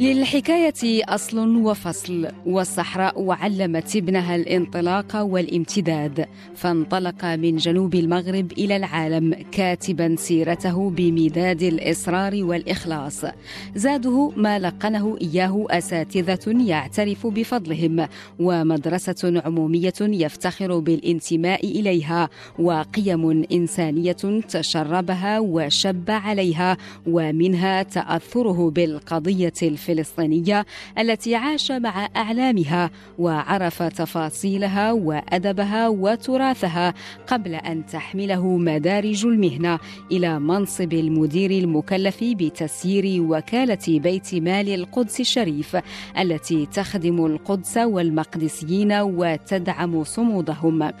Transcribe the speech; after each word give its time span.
للحكاية 0.00 1.04
أصل 1.04 1.56
وفصل 1.56 2.28
والصحراء 2.46 3.30
علمت 3.30 3.96
ابنها 3.96 4.36
الانطلاق 4.36 5.16
والامتداد 5.22 6.26
فانطلق 6.54 7.24
من 7.24 7.56
جنوب 7.56 7.94
المغرب 7.94 8.52
إلى 8.52 8.76
العالم 8.76 9.34
كاتبا 9.52 10.14
سيرته 10.18 10.90
بمداد 10.90 11.62
الإصرار 11.62 12.44
والإخلاص. 12.44 13.24
زاده 13.74 14.30
ما 14.36 14.58
لقنه 14.58 15.18
إياه 15.22 15.66
أساتذة 15.70 16.68
يعترف 16.68 17.26
بفضلهم 17.26 18.08
ومدرسة 18.38 19.42
عمومية 19.44 19.94
يفتخر 20.00 20.78
بالانتماء 20.78 21.66
إليها 21.80 22.28
وقيم 22.58 23.44
إنسانية 23.52 24.40
تشربها 24.48 25.38
وشب 25.40 26.10
عليها 26.10 26.76
ومنها 27.06 27.82
تأثره 27.82 28.70
بالقضية 28.70 29.52
الفلسطينية 29.90 30.66
التي 30.98 31.34
عاش 31.34 31.72
مع 31.72 32.08
أعلامها 32.16 32.90
وعرف 33.18 33.82
تفاصيلها 33.82 34.92
وأدبها 34.92 35.88
وتراثها 35.88 36.94
قبل 37.26 37.54
أن 37.54 37.86
تحمله 37.86 38.56
مدارج 38.56 39.26
المهنة 39.26 39.78
إلى 40.12 40.38
منصب 40.38 40.92
المدير 40.92 41.50
المكلف 41.50 42.24
بتسيير 42.24 43.22
وكالة 43.22 44.00
بيت 44.00 44.34
مال 44.34 44.68
القدس 44.74 45.20
الشريف 45.20 45.76
التي 46.18 46.66
تخدم 46.66 47.26
القدس 47.26 47.76
والمقدسيين 47.76 48.92
وتدعم 48.92 50.04
صمودهم. 50.04 50.92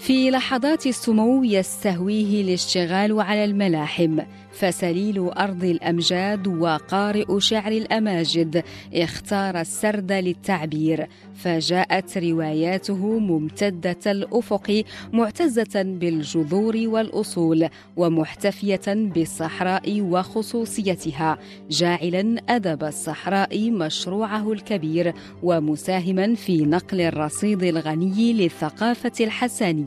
في 0.00 0.30
لحظات 0.30 0.86
السمو 0.86 1.44
يستهويه 1.44 2.42
الاشتغال 2.42 3.20
على 3.20 3.44
الملاحم 3.44 4.20
فسليل 4.52 5.18
أرض 5.18 5.64
الأمجاد 5.64 6.46
وقارئ 6.46 7.40
شعر 7.40 7.72
الأماجد 7.72 8.64
اختار 8.94 9.60
السرد 9.60 10.12
للتعبير 10.12 11.06
فجاءت 11.34 12.18
رواياته 12.18 13.18
ممتدة 13.18 13.96
الأفق 14.12 14.84
معتزة 15.12 15.82
بالجذور 15.82 16.76
والأصول 16.76 17.68
ومحتفية 17.96 18.80
بالصحراء 18.86 20.00
وخصوصيتها 20.00 21.38
جاعلا 21.70 22.42
أدب 22.48 22.84
الصحراء 22.84 23.70
مشروعه 23.70 24.52
الكبير 24.52 25.14
ومساهما 25.42 26.34
في 26.34 26.66
نقل 26.66 27.00
الرصيد 27.00 27.62
الغني 27.62 28.32
للثقافة 28.32 29.12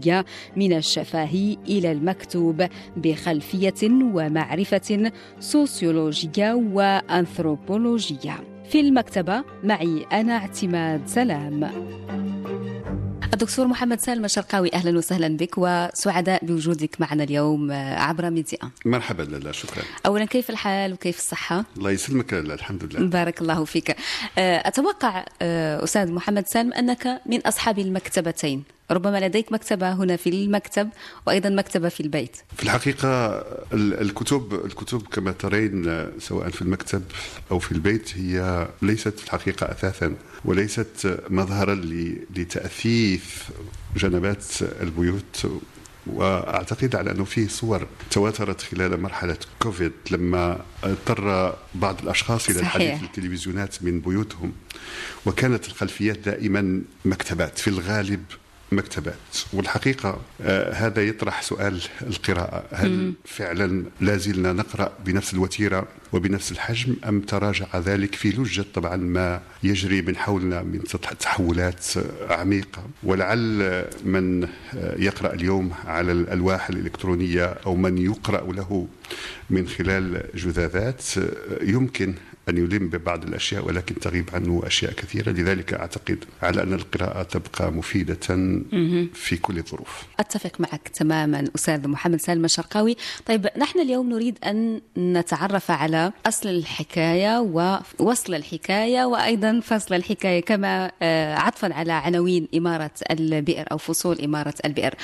الحسانية 0.04 0.26
من 0.56 0.78
الشفاهي 0.78 1.58
إلى 1.68 1.92
المكتوب 1.92 2.68
بخلفية 2.98 3.74
ومعرفة 3.84 4.34
معرفة 4.44 5.12
سوسيولوجية 5.40 6.54
وأنثروبولوجية. 6.54 8.44
في 8.70 8.80
المكتبة 8.80 9.44
معي 9.64 10.06
أنا 10.12 10.38
اعتماد 10.38 11.08
سلام. 11.08 11.72
الدكتور 13.34 13.68
محمد 13.68 14.00
سالم 14.00 14.26
الشرقاوي 14.26 14.74
أهلا 14.74 14.98
وسهلا 14.98 15.38
بك. 15.38 15.58
وسعداء 15.58 16.46
بوجودك 16.46 17.02
معنا 17.02 17.24
اليوم 17.24 17.72
عبر 17.72 18.30
ميديا 18.30 18.60
مرحبا 18.86 19.24
لالا 19.24 19.52
شكرا. 19.52 19.84
اولا 20.06 20.26
كيف 20.26 20.50
الحال 20.50 20.94
وكيف 20.94 21.18
الصحة؟ 21.18 21.66
الله 21.78 21.92
يسلمك 21.92 22.34
لالا 22.34 22.54
الحمد 22.54 22.84
لله. 22.84 23.08
بارك 23.08 23.42
الله 23.42 23.66
فيك. 23.66 23.96
أتوقع 24.38 25.26
أستاذ 25.42 26.12
محمد 26.12 26.48
سالم 26.48 26.74
أنك 26.74 27.22
من 27.26 27.42
أصحاب 27.42 27.80
المكتبتين. 27.80 28.64
ربما 28.92 29.28
لديك 29.28 29.52
مكتبة 29.52 29.94
هنا 29.94 30.16
في 30.16 30.30
المكتب 30.30 30.90
وأيضا 31.28 31.50
مكتبة 31.50 31.90
في 31.90 32.00
البيت. 32.00 32.38
في 32.58 32.64
الحقيقة 32.64 33.44
الكتب 33.74 34.66
الكتب 34.66 35.02
كما 35.02 35.32
ترين 35.32 36.08
سواء 36.20 36.50
في 36.50 36.62
المكتب 36.62 37.04
أو 37.52 37.60
في 37.60 37.72
البيت 37.72 38.18
هي 38.18 38.68
ليست 38.82 39.20
في 39.20 39.26
الحقيقة 39.26 39.72
أثاثا 39.72 40.16
وليست 40.46 41.20
مظهرا 41.30 41.76
لتأثيث 42.36 43.24
جنبات 43.98 44.46
البيوت. 44.82 45.48
وأعتقد 46.08 46.96
على 46.96 47.12
أنه 47.12 47.24
فيه 47.24 47.48
صور 47.48 47.88
تواترت 48.12 48.62
خلال 48.62 49.02
مرحلة 49.02 49.38
كوفيد 49.60 49.92
لما 50.12 50.60
اضطر 50.84 51.56
بعض 51.76 52.02
الأشخاص 52.04 52.50
إلى 52.50 52.60
الحديث 52.60 53.00
في 53.00 53.06
التلفزيونات 53.06 53.84
من 53.84 54.00
بيوتهم. 54.00 54.52
وكانت 55.26 55.68
الخلفيات 55.68 56.20
دائما 56.20 56.82
مكتبات. 57.06 57.58
في 57.58 57.68
الغالب 57.68 58.24
مكتبات. 58.76 59.38
والحقيقة 59.54 60.22
آه 60.42 60.74
هذا 60.74 61.04
يطرح 61.04 61.42
سؤال 61.42 61.82
القراءة. 62.02 62.64
هل. 62.72 63.14
فعلا 63.26 63.84
لازلنا 64.02 64.54
نقرأ 64.54 64.92
بنفس 65.06 65.34
الوتيرة 65.34 65.88
وبنفس 66.14 66.52
الحجم 66.52 66.96
أم 67.08 67.20
تراجع 67.20 67.66
ذلك 67.76 68.16
في 68.16 68.30
لجة؟ 68.30 68.66
طبعا 68.74 68.96
ما 68.96 69.42
يجري 69.64 70.02
من 70.02 70.16
حولنا 70.16 70.64
من 70.64 70.84
تحولات 71.20 71.86
عميقة. 72.30 72.84
ولعل 73.04 73.86
من 74.06 74.48
يقرأ 74.98 75.34
اليوم 75.34 75.72
على 75.86 76.12
الألواح 76.12 76.70
الإلكترونية 76.70 77.46
أو 77.46 77.76
من 77.76 77.98
يقرأ 77.98 78.54
له 78.54 78.88
من 79.50 79.68
خلال 79.68 80.24
جذاذات 80.36 81.04
يمكن 81.62 82.14
أن 82.50 82.58
يلم 82.58 82.88
ببعض 82.90 83.24
الأشياء 83.24 83.66
ولكن 83.66 84.00
تغيب 84.00 84.30
عنه 84.34 84.62
أشياء 84.66 84.92
كثيرة. 84.92 85.32
لذلك 85.32 85.74
أعتقد 85.74 86.24
على 86.42 86.64
أن 86.64 86.74
القراءة 86.74 87.24
تبقى 87.24 87.72
مفيدة 87.72 88.16
في 89.14 89.38
كل 89.42 89.58
الظروف. 89.58 90.04
أتفق 90.20 90.62
معك 90.62 90.88
تماما 90.88 91.44
أستاذ 91.56 91.88
محمد 91.88 92.22
سالم 92.22 92.46
الشرقاوي. 92.46 92.96
طيب 93.26 93.48
نحن 93.58 93.80
اليوم 93.80 94.10
نريد 94.10 94.38
أن 94.46 94.82
نتعرف 94.98 95.72
على 95.72 96.12
أصل 96.26 96.50
الحكاية 96.50 97.40
ووصل 97.40 98.36
الحكاية 98.36 99.06
وأيضا 99.06 99.60
فصل 99.60 99.96
الحكاية 99.96 100.42
كما 100.42 100.92
عطفا 101.38 101.74
على 101.74 101.92
عناوين 101.92 102.48
إمارة 102.56 102.92
البئر 103.12 103.66
أو 103.72 103.78
فصول 103.78 104.22
إمارة 104.22 104.54
البئر. 104.66 104.96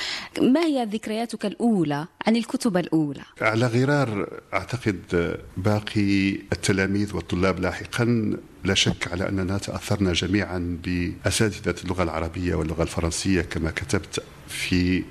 ما 0.42 0.60
هي 0.60 0.86
ذكرياتك 0.86 1.46
الأولى 1.46 2.06
عن 2.28 2.36
الكتب 2.36 2.78
الأولى؟ 2.78 3.24
على 3.42 3.66
غرار 3.66 4.40
أعتقد 4.54 5.38
باقي 5.58 6.32
التلاميذ 6.32 7.16
والطلاب 7.34 7.60
لاحقا 7.60 8.34
لا 8.64 8.74
شك 8.74 9.08
على 9.12 9.30
أننا 9.30 9.58
تأثرنا 9.58 10.14
جميعا 10.14 10.78
بأساتذة 10.84 11.76
اللغة 11.84 12.04
العربية 12.04 12.56
واللغة 12.56 12.84
الفرنسية 12.84 13.42
كما 13.42 13.72
كتبت 13.72 14.24
في 14.48 15.04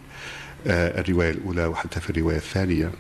الرواية 0.66 1.30
الأولى 1.30 1.66
وحتى 1.66 2.00
في 2.00 2.10
الرواية 2.10 2.36
الثانية. 2.36 2.90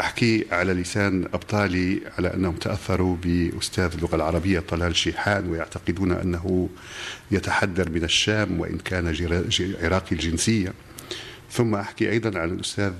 أحكي 0.00 0.46
على 0.52 0.72
لسان 0.72 1.24
أبطالي 1.34 2.00
على 2.18 2.34
أنهم 2.34 2.54
تأثروا 2.54 3.16
بأستاذ 3.24 3.92
اللغة 3.94 4.16
العربية 4.16 4.60
طلال 4.60 4.96
شيحان 4.96 5.50
ويعتقدون 5.50 6.12
أنه 6.12 6.68
يتحدر 7.30 7.90
من 7.90 8.04
الشام 8.04 8.60
وإن 8.60 8.78
كان 8.78 9.14
عراقي 9.82 10.12
الجنسية. 10.12 10.72
ثم 11.50 11.74
أحكي 11.74 12.10
أيضا 12.10 12.38
عن 12.38 12.50
الأستاذ 12.50 12.92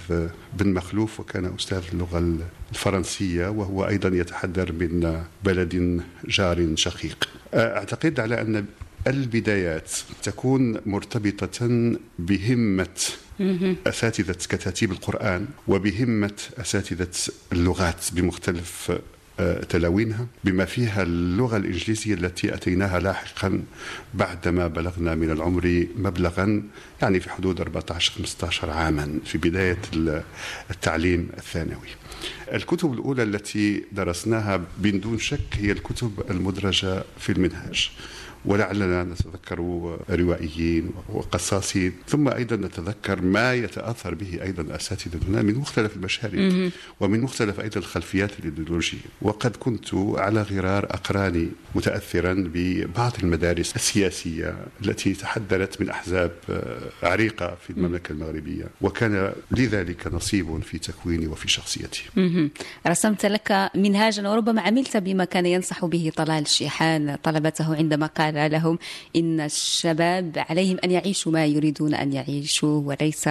بن 0.59 0.75
مخلوف 0.75 1.21
وكان 1.21 1.55
أستاذ 1.59 1.83
اللغة 1.93 2.39
الفرنسية 2.73 3.49
وهو 3.49 3.89
أيضا 3.89 4.09
يتحدر 4.17 4.73
من 4.73 5.23
بلد 5.45 6.01
جار 6.29 6.73
شقيق. 6.75 7.29
أعتقد 7.55 8.21
على 8.21 8.41
أن 8.41 8.65
البدايات 9.07 9.91
تكون 10.23 10.81
مرتبطة 10.87 11.93
بهمة 12.19 12.97
أساتذة 13.87 14.33
كتاتيب 14.33 14.93
القرآن 14.93 15.47
وبهمة 15.69 16.33
أساتذة 16.59 17.09
اللغات 17.53 18.05
بمختلف 18.13 18.93
تلاوينها 19.69 20.27
بما 20.45 20.65
فيها 20.65 21.03
اللغة 21.03 21.57
الإنجليزية 21.57 22.15
التي 22.15 22.55
أتيناها 22.55 23.01
لاحقا 23.01 23.63
بعدما 24.15 24.67
بلغنا 24.67 25.15
من 25.15 25.31
العمر 25.31 25.87
مبلغا 25.97 26.63
يعني 27.03 27.21
في 27.21 27.31
حدود 27.31 27.81
14-15 28.43 28.65
عاما 28.65 29.19
في 29.25 29.39
بداية 29.39 29.79
التعليم 30.71 31.29
الثانوي. 31.39 31.89
الكتب 32.53 32.93
الأولى 32.93 33.23
التي 33.23 33.85
درسناها 33.93 34.61
بدون 34.79 35.19
شك 35.19 35.41
هي 35.55 35.73
الكتب 35.73 36.23
المدرجة 36.31 37.05
في 37.19 37.33
المنهاج. 37.33 37.91
ولعلنا 38.45 39.05
نتذكر 39.05 39.59
روائيين 40.11 40.91
وقصاصين. 41.09 41.93
ثم 42.09 42.29
أيضا 42.29 42.57
نتذكر 42.57 43.21
ما 43.21 43.55
يتآثر 43.55 44.15
به 44.15 44.43
أيضا 44.43 44.77
اساتذتنا 44.77 45.43
من 45.43 45.55
مختلف 45.55 45.97
المشارب 45.97 46.71
ومن 47.01 47.21
مختلف 47.21 47.61
أيضا 47.61 47.81
الخلفيات 47.81 48.31
الإيديولوجية. 48.39 48.99
وقد 49.23 49.57
كنت 49.57 49.95
على 49.95 50.43
غرار 50.43 50.85
أقراني 50.85 51.49
متاثرا 51.75 52.51
ببعض 52.55 53.13
المدارس 53.23 53.77
السياسية 53.77 54.55
التي 54.85 55.15
تحدرت 55.15 55.81
من 55.81 55.89
أحزاب 55.89 56.33
عريقة 57.03 57.57
في 57.67 57.71
المملكة 57.71 58.13
المغربية. 58.13 58.65
وكان 58.81 59.33
لذلك 59.51 60.07
نصيب 60.07 60.63
في 60.63 60.79
تكويني 60.79 61.27
وفي 61.27 61.49
شخصيتي. 61.49 62.03
رسمت 62.87 63.27
لك 63.27 63.71
منهاجا 63.75 64.29
وربما 64.29 64.63
عملت 64.63 64.97
بما 64.97 65.25
كان 65.25 65.47
ينصح 65.47 65.85
به 65.85 66.13
طلال 66.17 66.43
الشيحان 66.43 67.17
طلبته 67.23 67.77
عندما 67.77 68.07
قال 68.07 68.26
قال 68.31 68.53
لهم 68.53 68.79
إن 69.17 69.41
الشباب 69.41 70.45
عليهم 70.51 70.79
أن 70.85 70.91
يعيشوا 70.91 71.33
ما 71.33 71.47
يريدون 71.47 71.95
أن 71.95 72.13
يعيشوا 72.13 72.83
وليس 72.85 73.29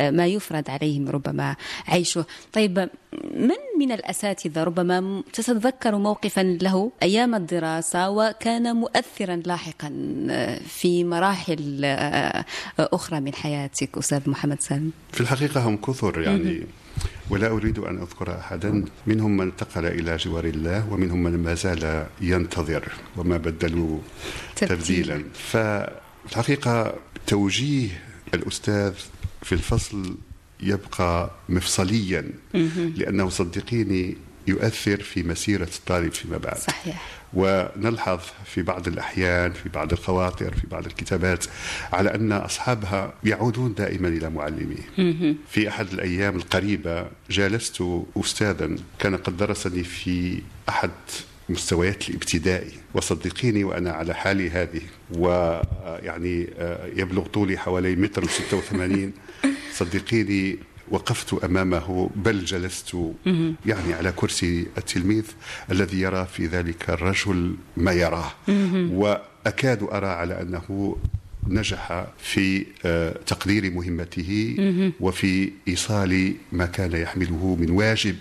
ما 0.00 0.26
يفرض 0.26 0.70
عليهم 0.70 1.08
ربما 1.08 1.56
عيشه. 1.88 2.24
طيب 2.52 2.88
من 3.34 3.56
من 3.78 3.92
الأساتذة 3.92 4.64
ربما 4.64 5.22
تتذكر 5.32 5.96
موقفا 5.96 6.40
له 6.40 6.92
أيام 7.02 7.34
الدراسة 7.34 8.10
وكان 8.10 8.76
مؤثرا 8.76 9.36
لاحقا 9.36 9.88
في 10.68 11.04
مراحل 11.04 11.84
أخرى 12.78 13.20
من 13.20 13.34
حياتك 13.34 13.98
أستاذ 13.98 14.30
محمد 14.30 14.60
سالم؟ 14.60 14.92
في 15.12 15.20
الحقيقة 15.20 15.68
هم 15.68 15.76
كثر 15.76 16.20
يعني. 16.20 16.66
ولا 17.30 17.46
أريد 17.48 17.78
أن 17.78 17.98
أذكر 17.98 18.38
أحدا 18.38 18.84
منهم 19.06 19.36
من 19.36 19.44
انتقل 19.46 19.86
إلى 19.86 20.16
جوار 20.16 20.44
الله 20.44 20.92
ومنهم 20.92 21.22
من 21.22 21.42
ما 21.42 21.54
زال 21.54 22.06
ينتظر 22.20 22.88
وما 23.16 23.36
بدلوا 23.36 23.98
تبديلا. 24.56 25.24
ففي 25.34 25.90
الحقيقة 26.30 26.94
توجيه 27.26 28.02
الأستاذ 28.34 28.94
في 29.42 29.52
الفصل 29.52 30.16
يبقى 30.60 31.30
مفصليا 31.48 32.30
لأنه 32.96 33.28
صدقيني 33.28 34.16
يؤثر 34.46 35.02
في 35.02 35.22
مسيرة 35.22 35.68
الطالب 35.78 36.12
فيما 36.12 36.38
بعد. 36.38 36.58
صحيح. 36.58 37.15
ونلحظ 37.34 38.20
في 38.44 38.62
بعض 38.62 38.88
الأحيان 38.88 39.52
في 39.52 39.68
بعض 39.68 39.92
الخواطر 39.92 40.54
في 40.54 40.66
بعض 40.66 40.86
الكتابات 40.86 41.44
على 41.92 42.14
أن 42.14 42.32
أصحابها 42.32 43.12
يعودون 43.24 43.74
دائما 43.74 44.08
إلى 44.08 44.30
معلميه 44.30 45.14
في 45.48 45.68
أحد 45.68 45.92
الأيام 45.92 46.36
القريبة 46.36 47.06
جالست 47.30 47.82
أستاذا 48.16 48.76
كان 48.98 49.16
قد 49.16 49.36
درسني 49.36 49.84
في 49.84 50.42
أحد 50.68 50.90
مستويات 51.48 52.08
الابتدائي 52.08 52.72
وصدقيني 52.94 53.64
وأنا 53.64 53.92
على 53.92 54.14
حالي 54.14 54.50
هذه 54.50 54.80
ويعني 55.10 56.48
يبلغ 56.96 57.26
طولي 57.26 57.58
حوالي 57.58 57.96
متر 57.96 58.24
و86 58.24 59.08
صدقيني 59.78 60.58
وقفت 60.90 61.44
أمامه 61.44 62.10
بل 62.16 62.44
جلست 62.44 62.96
يعني 63.66 63.94
على 63.94 64.12
كرسي 64.16 64.66
التلميذ 64.78 65.24
الذي 65.70 66.00
يرى 66.00 66.26
في 66.32 66.46
ذلك 66.46 66.90
الرجل 66.90 67.56
ما 67.76 67.92
يراه. 67.92 68.32
وأكاد 68.90 69.82
أرى 69.82 70.06
على 70.06 70.42
أنه 70.42 70.96
نجح 71.48 72.06
في 72.18 72.66
تقدير 73.26 73.70
مهمته 73.70 74.56
وفي 75.00 75.52
إيصال 75.68 76.34
ما 76.52 76.66
كان 76.66 76.92
يحمله 76.92 77.56
من 77.60 77.70
واجب 77.70 78.16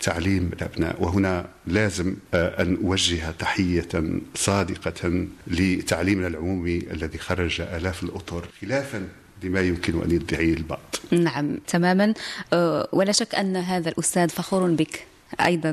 تعليم 0.00 0.50
الأبناء. 0.52 1.02
وهنا 1.02 1.48
لازم 1.66 2.14
أن 2.34 2.78
أوجه 2.82 3.30
تحية 3.38 3.88
صادقة 4.34 5.26
لتعليمنا 5.46 6.26
العمومي 6.26 6.78
الذي 6.78 7.18
خرج 7.18 7.60
آلاف 7.60 8.02
الأطر 8.02 8.48
خلافا 8.60 9.08
لما 9.42 9.60
يمكن 9.60 10.02
أن 10.02 10.10
يدعيه 10.10 10.54
البعض. 10.54 10.80
نعم 11.10 11.58
تماما 11.66 12.14
ولا 12.92 13.12
شك 13.12 13.34
أن 13.34 13.56
هذا 13.56 13.88
الأستاذ 13.88 14.28
فخور 14.28 14.70
بك 14.70 15.06
أيضا 15.40 15.72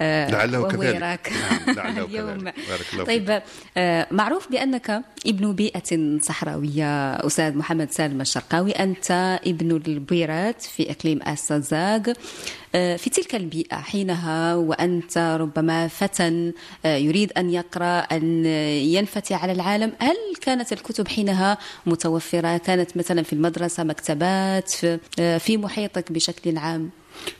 لعله 0.00 0.60
وهو 0.60 0.68
كذلك. 0.68 1.32
نعم 1.66 1.76
لعله 1.76 2.04
اليوم. 2.06 2.40
كذلك. 2.40 2.54
بارك 2.68 2.86
الله 2.92 3.04
طيب 3.04 3.42
معروف 4.10 4.50
بأنك 4.50 5.02
ابن 5.26 5.52
بيئة 5.52 6.18
صحراوية 6.20 7.12
أستاذ 7.26 7.56
محمد 7.56 7.90
سالم 7.90 8.20
الشرقاوي. 8.20 8.70
أنت 8.70 9.38
ابن 9.46 9.70
البويرات 9.86 10.62
في 10.62 10.90
إقليم 10.90 11.22
اسازاغ 11.22 12.12
في 12.72 13.10
تلك 13.12 13.34
البيئة 13.34 13.76
حينها 13.76 14.54
وأنت 14.54 15.18
ربما 15.40 15.88
فتى 15.88 16.52
يريد 16.84 17.32
أن 17.36 17.50
يقرأ 17.50 17.98
أن 17.98 18.46
ينفتي 18.94 19.34
على 19.34 19.52
العالم. 19.52 19.92
هل 20.00 20.16
كانت 20.40 20.72
الكتب 20.72 21.08
حينها 21.08 21.58
متوفرة؟ 21.86 22.56
كانت 22.56 22.96
مثلا 22.96 23.22
في 23.22 23.32
المدرسة 23.32 23.84
مكتبات 23.84 24.70
في 25.38 25.56
محيطك 25.56 26.12
بشكل 26.12 26.58
عام؟ 26.58 26.90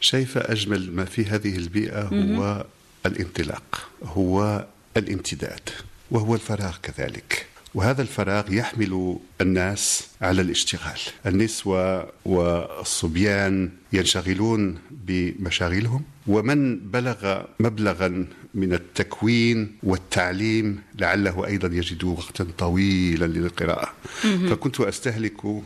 شايفة 0.00 0.40
أجمل 0.40 0.92
ما 0.92 1.04
في 1.04 1.24
هذه 1.24 1.56
البيئة 1.56 2.02
هو 2.02 2.66
الانطلاق 3.06 3.88
هو 4.04 4.66
الامتداد 4.96 5.70
وهو 6.10 6.34
الفراغ 6.34 6.76
كذلك. 6.82 7.46
وهذا 7.74 8.02
الفراغ 8.02 8.52
يحمل 8.52 9.18
الناس 9.40 10.09
على 10.22 10.42
الاشتغال. 10.42 11.00
النسوة 11.26 12.12
والصبيان 12.24 13.70
ينشغلون 13.92 14.78
بمشاغلهم 14.90 16.02
ومن 16.26 16.78
بلغ 16.78 17.42
مبلغا 17.60 18.26
من 18.54 18.72
التكوين 18.72 19.76
والتعليم 19.82 20.82
لعله 20.98 21.46
أيضا 21.46 21.68
يجد 21.68 22.04
وقتا 22.04 22.46
طويلا 22.58 23.24
للقراءة. 23.26 23.92
فكنت 24.22 24.80
أستهلك 24.80 25.62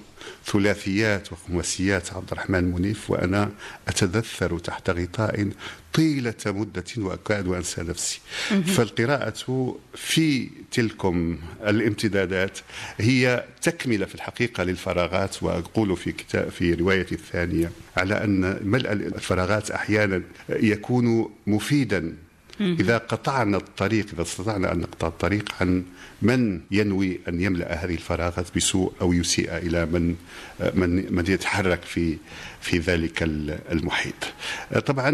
ثلاثيات 0.46 1.32
وخماسيات 1.32 2.12
عبد 2.12 2.32
الرحمن 2.32 2.64
منيف 2.64 3.10
وأنا 3.10 3.50
أتذثر 3.88 4.58
تحت 4.58 4.90
غطاء 4.90 5.50
طيلة 5.92 6.34
مدة 6.46 6.84
وأكاد 6.96 7.48
أنسى 7.48 7.82
نفسي. 7.82 8.20
فالقراءة 8.66 9.76
في 9.94 10.50
تلكم 10.70 11.38
الامتدادات 11.66 12.58
هي 12.98 13.44
تكملة 13.62 14.06
في 14.06 14.14
الحقيقة 14.44 14.64
للفراغات 14.64 15.42
وأقول 15.42 15.96
في 15.96 16.12
كتاب 16.12 16.48
في 16.48 16.74
روايتي 16.74 17.14
الثانية 17.14 17.70
على 17.96 18.24
أن 18.24 18.60
ملء 18.64 18.92
الفراغات 18.92 19.70
أحيانا 19.70 20.22
يكون 20.48 21.30
مفيدا. 21.46 22.14
إذا 22.60 22.98
قطعنا 22.98 23.56
الطريق 23.56 24.06
إذا 24.12 24.22
استطعنا 24.22 24.72
أن 24.72 24.78
نقطع 24.78 25.08
الطريق 25.08 25.54
عن 25.60 25.84
من 26.22 26.60
ينوي 26.70 27.20
أن 27.28 27.40
يملأ 27.40 27.84
هذه 27.84 27.94
الفراغات 27.94 28.46
بسوء 28.56 28.92
أو 29.00 29.12
يسيء 29.12 29.56
إلى 29.56 29.86
من 29.86 30.16
من 30.74 31.14
من 31.14 31.24
يتحرك 31.28 31.82
في 31.82 32.16
في 32.64 32.78
ذلك 32.78 33.22
المحيط. 33.72 34.14
طبعا 34.86 35.10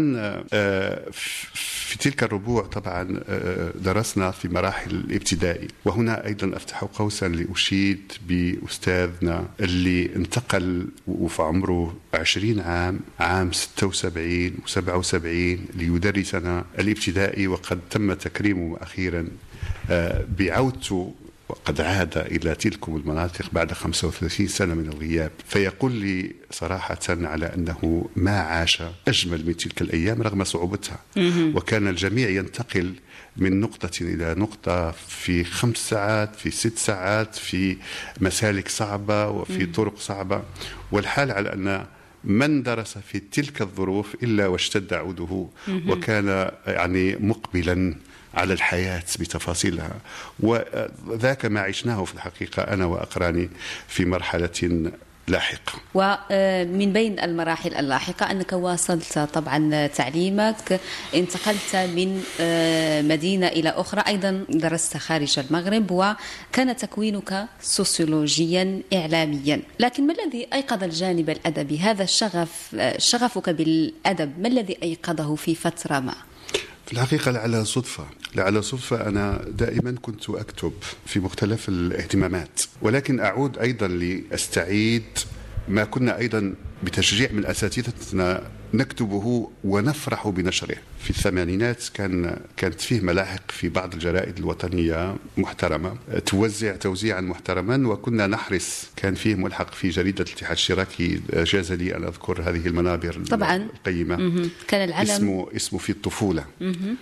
في 1.53 1.97
تلك 1.99 2.23
الربوع 2.23 2.61
طبعا 2.65 3.19
درسنا 3.75 4.31
في 4.31 4.47
مراحل 4.47 4.91
الابتدائي 4.91 5.67
وهنا 5.85 6.25
أيضا 6.25 6.57
أفتح 6.57 6.83
قوسا 6.83 7.27
لأشيد 7.27 8.11
بأستاذنا 8.27 9.47
اللي 9.59 10.15
انتقل 10.15 10.87
وفي 11.07 11.41
عمره 11.41 11.95
20 12.13 12.59
عام 12.59 12.99
عام 13.19 13.51
76 13.51 14.51
و77 14.67 15.25
ليدرسنا 15.75 16.65
الابتدائي 16.79 17.47
وقد 17.47 17.79
تم 17.89 18.13
تكريمه 18.13 18.77
أخيرا 18.81 19.27
بعودته 20.39 21.13
وقد 21.51 21.81
عاد 21.81 22.17
إلى 22.17 22.55
تلكم 22.55 22.95
المناطق 22.95 23.45
بعد 23.51 23.71
35 23.73 24.47
سنة 24.47 24.73
من 24.73 24.87
الغياب. 24.87 25.31
فيقول 25.47 25.91
لي 25.91 26.35
صراحة 26.51 26.99
على 27.09 27.45
أنه 27.45 28.09
ما 28.15 28.39
عاش 28.39 28.83
أجمل 29.07 29.45
من 29.45 29.57
تلك 29.57 29.81
الأيام 29.81 30.21
رغم 30.21 30.43
صعوبتها. 30.43 30.99
وكان 31.55 31.87
الجميع 31.87 32.29
ينتقل 32.29 32.93
من 33.37 33.59
نقطة 33.59 33.91
إلى 34.01 34.35
نقطة 34.37 34.91
في 34.91 35.43
خمس 35.43 35.77
ساعات 35.77 36.35
في 36.35 36.51
ست 36.51 36.77
ساعات 36.77 37.35
في 37.35 37.77
مسالك 38.21 38.67
صعبة 38.67 39.27
وفي 39.27 39.65
طرق 39.65 39.97
صعبة. 39.99 40.43
والحال 40.91 41.31
على 41.31 41.53
أن 41.53 41.85
من 42.23 42.63
درس 42.63 42.97
في 42.97 43.19
تلك 43.19 43.61
الظروف 43.61 44.15
إلا 44.23 44.47
واشتد 44.47 44.93
عوده 44.93 45.47
وكان 45.87 46.51
يعني 46.67 47.15
مقبلا 47.15 47.95
على 48.33 48.53
الحياة 48.53 49.03
بتفاصيلها. 49.19 49.93
وذاك 50.39 51.45
ما 51.45 51.59
عشناه 51.61 52.03
في 52.03 52.13
الحقيقة 52.13 52.61
أنا 52.63 52.85
وأقراني 52.85 53.49
في 53.87 54.05
مرحلة 54.05 54.89
لاحقة 55.27 55.73
ومن 55.93 56.93
بين 56.93 57.19
المراحل 57.19 57.75
اللاحقة 57.75 58.31
أنك 58.31 58.53
واصلت 58.53 59.19
طبعا 59.19 59.87
تعليمك 59.87 60.79
انتقلت 61.15 61.75
من 61.75 62.23
مدينة 63.07 63.47
إلى 63.47 63.69
أخرى 63.69 64.03
أيضا 64.07 64.45
درست 64.49 64.97
خارج 64.97 65.39
المغرب 65.39 65.91
وكان 65.91 66.75
تكوينك 66.77 67.45
سوسيولوجيا 67.61 68.81
إعلاميا. 68.93 69.61
لكن 69.79 70.07
ما 70.07 70.13
الذي 70.13 70.47
أيقظ 70.53 70.83
الجانب 70.83 71.29
الأدبي؟ 71.29 71.79
هذا 71.79 72.03
الشغف 72.03 72.75
شغفك 72.97 73.49
بالأدب 73.49 74.39
ما 74.39 74.47
الذي 74.47 74.77
أيقظه 74.83 75.35
في 75.35 75.55
فترة 75.55 75.99
ما؟ 75.99 76.15
الحقيقة 76.93 77.31
لعلها 77.31 77.63
صدفة 77.63 78.05
لعل 78.35 78.63
صدفة 78.63 79.07
أنا 79.07 79.45
دائما 79.57 79.95
كنت 80.01 80.29
أكتب 80.29 80.73
في 81.05 81.19
مختلف 81.19 81.69
الاهتمامات 81.69 82.61
ولكن 82.81 83.19
أعود 83.19 83.57
أيضا 83.57 83.87
لأستعيد 83.87 85.03
ما 85.67 85.83
كنا 85.83 86.17
أيضا 86.17 86.53
بتشجيع 86.83 87.31
من 87.31 87.45
اساتذتنا 87.45 88.43
نكتبه 88.73 89.49
ونفرح 89.63 90.27
بنشره. 90.27 90.75
في 90.99 91.09
الثمانينات 91.09 91.83
كان 91.93 92.37
كانت 92.57 92.81
فيه 92.81 93.01
ملاحق 93.01 93.51
في 93.51 93.69
بعض 93.69 93.93
الجرائد 93.93 94.37
الوطنية 94.37 95.15
محترمة. 95.37 95.95
توزع 96.25 96.75
توزيعا 96.75 97.21
محترما 97.21 97.87
وكنا 97.87 98.27
نحرص. 98.27 98.83
كان 98.95 99.15
فيه 99.15 99.35
ملحق 99.35 99.73
في 99.73 99.89
جريدة 99.89 100.23
الاتحاد 100.23 100.51
الاشتراكي 100.51 101.21
جاز 101.33 101.71
لي 101.71 101.97
أن 101.97 102.03
أذكر 102.03 102.41
هذه 102.41 102.67
المنابر 102.67 103.21
طبعا. 103.29 103.55
القيمة. 103.55 104.49
كان 104.67 104.89
العلم 104.89 105.09
اسمه 105.11 105.47
اسمه 105.55 105.79
في 105.79 105.89
الطفولة. 105.89 106.45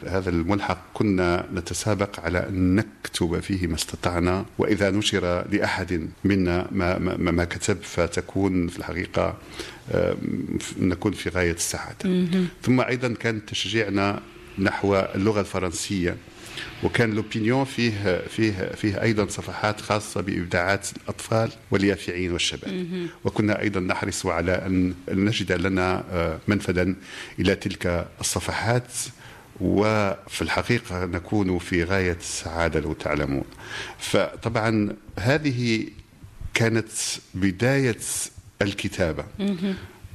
هذا 0.08 0.30
الملحق 0.30 0.86
كنا 0.94 1.46
نتسابق 1.54 2.20
على 2.20 2.50
أن 2.50 2.76
نكتب 2.76 3.40
فيه 3.40 3.68
ما 3.68 3.76
استطعنا. 3.76 4.46
وإذا 4.58 4.92
نشر 4.92 5.48
لأحد 5.52 6.10
منا 6.24 6.68
ما 6.72 6.98
ما, 6.98 7.32
ما 7.32 7.44
كتب 7.44 7.78
فتكون 7.82 8.68
في 8.68 8.80
الحقيقة 8.80 9.38
نكون 10.80 11.12
في 11.12 11.30
غاية 11.30 11.52
السعادة. 11.52 12.26
ثم 12.64 12.82
أيضا 12.82 13.14
كان 13.14 13.46
تشجيعنا 13.46 14.22
نحو 14.60 14.96
اللغة 14.96 15.40
الفرنسية 15.40 16.18
وكان 16.84 17.12
لوبينيون 17.14 17.66
فيه 17.66 18.22
فيه 18.28 18.52
فيه 18.76 19.02
أيضا 19.02 19.28
صفحات 19.28 19.82
خاصة 19.82 20.22
بإبداعات 20.22 20.88
الأطفال 20.98 21.52
واليافعين 21.72 22.32
والشباب. 22.32 22.86
وكنا 23.26 23.62
أيضا 23.62 23.80
نحرص 23.80 24.26
على 24.26 24.52
أن 24.52 24.94
نجد 25.12 25.52
لنا 25.52 26.04
آه، 26.12 26.40
منفذا 26.48 26.96
إلى 27.40 27.56
تلك 27.56 28.08
الصفحات 28.22 28.92
وفي 29.62 30.42
الحقيقة 30.42 31.06
نكون 31.06 31.60
في 31.60 31.84
غاية 31.84 32.18
السعادة 32.20 32.80
لو 32.80 32.94
تعلمون. 32.94 33.44
فطبعا 34.00 34.96
هذه 35.20 35.88
كانت 36.54 36.90
بداية 37.34 37.98
الكتابة. 38.62 39.26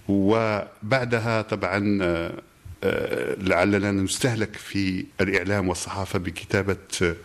وبعدها 0.09 1.43
طبعا 1.43 1.99
آه، 2.03 2.43
آه، 2.85 3.35
لعلنا 3.35 3.93
نستهلك 3.93 4.57
في 4.57 5.05
الإعلام 5.21 5.69
والصحافة 5.69 6.19
بكتابة 6.19 6.77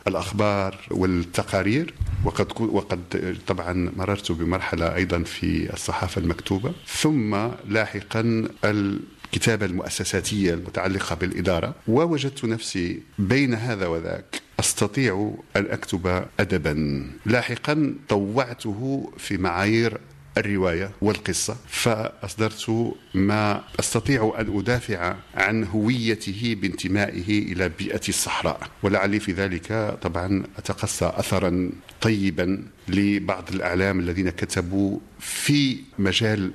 الأخبار 0.07 0.77
والتقارير. 0.91 1.93
وقد 2.25 2.61
وقد 2.61 3.37
طبعا 3.47 3.91
مررت 3.97 4.31
بمرحلة 4.31 4.95
أيضا 4.95 5.23
في 5.23 5.73
الصحافة 5.73 6.21
المكتوبة. 6.21 6.73
ثم 6.87 7.37
لاحقا 7.67 8.47
الكتابة 8.65 9.65
المؤسساتية 9.65 10.53
المتعلقة 10.53 11.15
بالإدارة. 11.15 11.75
ووجدت 11.87 12.45
نفسي 12.45 12.99
بين 13.19 13.53
هذا 13.53 13.87
وذاك 13.87 14.41
أستطيع 14.59 15.33
أن 15.55 15.65
أكتب 15.65 16.25
ادبا. 16.39 17.05
لاحقا 17.25 17.95
طوعته 18.09 19.11
في 19.17 19.37
معايير 19.37 19.97
الرواية 20.39 20.91
والقصة 21.01 21.55
فأصدرت 21.67 22.93
ما 23.13 23.63
أستطيع 23.79 24.33
أن 24.39 24.57
أدافع 24.59 25.15
عن 25.35 25.63
هويته 25.63 26.57
بانتمائه 26.61 27.51
إلى 27.53 27.69
بيئة 27.69 28.01
الصحراء. 28.09 28.59
ولعلي 28.83 29.19
في 29.19 29.31
ذلك 29.31 29.97
طبعا 30.01 30.43
أتقصى 30.57 31.11
اثرا 31.15 31.69
طيبا 32.01 32.63
لبعض 32.87 33.49
الأعلام 33.53 33.99
الذين 33.99 34.29
كتبوا 34.29 34.99
في 35.19 35.77
مجال 35.99 36.51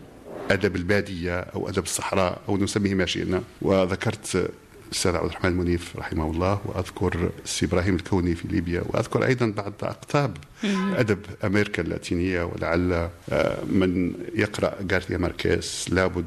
أدب 0.50 0.76
البادية 0.76 1.38
أو 1.40 1.68
أدب 1.68 1.82
الصحراء 1.82 2.40
أو 2.48 2.56
نسميه 2.56 2.94
ما 2.94 3.06
شئنا 3.06 3.42
وذكرت 3.62 4.50
الأستاذ 4.94 5.16
عبد 5.16 5.24
الرحمن 5.30 5.50
المنيف 5.50 5.96
رحمه 5.96 6.30
الله 6.30 6.60
وأذكر 6.64 7.30
السي 7.44 7.66
إبراهيم 7.66 7.94
الكوني 7.94 8.34
في 8.34 8.48
ليبيا 8.48 8.82
وأذكر 8.86 9.24
أيضا 9.26 9.46
بعض 9.46 9.72
أقطاب 9.82 10.36
أدب 10.96 11.18
أمريكا 11.44 11.82
اللاتينية 11.82 12.42
ولعل 12.42 12.92
آه، 13.32 13.64
من 13.64 14.12
يقرأ 14.34 14.74
غارثيا 14.92 15.18
ماركيز 15.18 15.86
لابد 15.90 16.24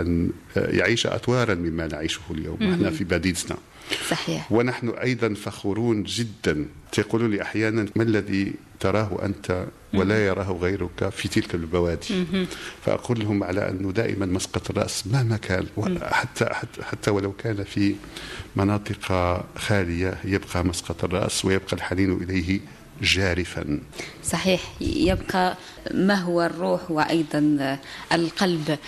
أن 0.00 0.30
يعيش 0.56 1.06
اطوارا 1.06 1.54
مما 1.54 1.86
نعيشه 1.86 2.20
اليوم. 2.30 2.58
إحنا 2.62 2.90
في 2.90 3.04
باديتنا 3.04 3.56
صحيح. 4.10 4.52
ونحن 4.52 4.88
أيضا 4.88 5.34
فخورون 5.34 6.02
جدا. 6.02 6.66
تقولون 6.92 7.30
لي 7.30 7.42
أحيانا 7.42 7.86
ما 7.96 8.02
الذي 8.02 8.52
تراه 8.80 9.18
أنت 9.22 9.66
ولا 9.94 10.26
يراه 10.26 10.52
غيرك 10.52 11.08
في 11.08 11.28
تلك 11.28 11.54
البوادي؟ 11.54 12.24
فأقول 12.84 13.20
لهم 13.20 13.44
على 13.44 13.70
انه 13.70 13.92
دائما 13.92 14.26
مسقط 14.26 14.70
الرأس 14.70 15.06
مهما 15.06 15.36
كان. 15.36 15.66
حتى 16.02 16.44
حتى 16.82 17.10
ولو 17.10 17.32
كان 17.32 17.64
في 17.64 17.94
مناطق 18.56 18.98
خالية 19.56 20.18
يبقى 20.24 20.64
مسقط 20.64 21.04
الرأس 21.04 21.44
ويبقى 21.44 21.76
الحنين 21.76 22.22
إليه 22.22 22.60
جارفا. 23.02 23.80
صحيح. 24.24 24.60
يبقى 24.80 25.56
ما 25.94 26.14
هو 26.14 26.42
الروح 26.42 26.90
وأيضا 26.90 27.78
القلب. 28.12 28.78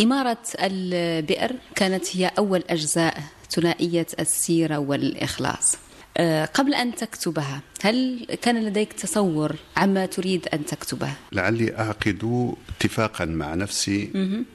إمارة 0.00 0.38
البئر 0.60 1.52
كانت 1.76 2.16
هي 2.16 2.30
أول 2.38 2.64
أجزاء 2.70 3.22
ثنائية 3.50 4.06
السيرة 4.20 4.78
والإخلاص. 4.78 5.76
آه، 6.16 6.44
قبل 6.44 6.74
أن 6.74 6.94
تكتبها 6.94 7.60
هل 7.82 8.26
كان 8.42 8.64
لديك 8.64 8.92
تصور 8.92 9.56
عما 9.76 10.06
تريد 10.06 10.48
أن 10.48 10.66
تكتبه؟ 10.66 11.10
لعلي 11.32 11.78
أعقد 11.78 12.54
اتفاقا 12.68 13.24
مع 13.24 13.54
نفسي 13.54 14.10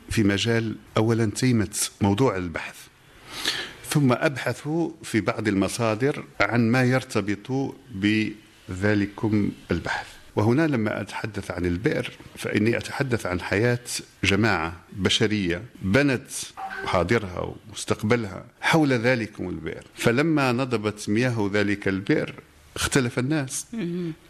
في 0.10 0.24
مجال 0.24 0.76
أولا 0.98 1.26
تيمة 1.26 1.76
موضوع 2.02 2.38
البحث 2.38 2.76
ثم 3.90 4.12
أبحث 4.12 4.68
في 5.04 5.22
بعض 5.22 5.48
المصادر 5.48 6.26
عن 6.42 6.72
ما 6.72 6.84
يرتبط 6.84 7.76
بذلكم 7.92 9.52
البحث. 9.72 10.08
وهنا 10.36 10.68
لما 10.68 11.02
أتحدث 11.02 11.52
عن 11.52 11.66
البئر 11.66 12.12
فإني 12.38 12.78
أتحدث 12.78 13.26
عن 13.26 13.42
حياة 13.42 13.80
جماعة 14.24 14.74
بشرية 14.94 15.64
بنت 15.82 16.28
حاضرها 16.86 17.56
ومستقبلها 17.70 18.46
حول 18.62 18.94
ذلكم 18.94 19.50
البئر. 19.50 19.84
فلما 19.96 20.52
نضبت 20.52 21.10
مياه 21.10 21.50
ذلك 21.54 21.88
البئر 21.88 22.34
اختلف 22.76 23.20
الناس. 23.20 23.66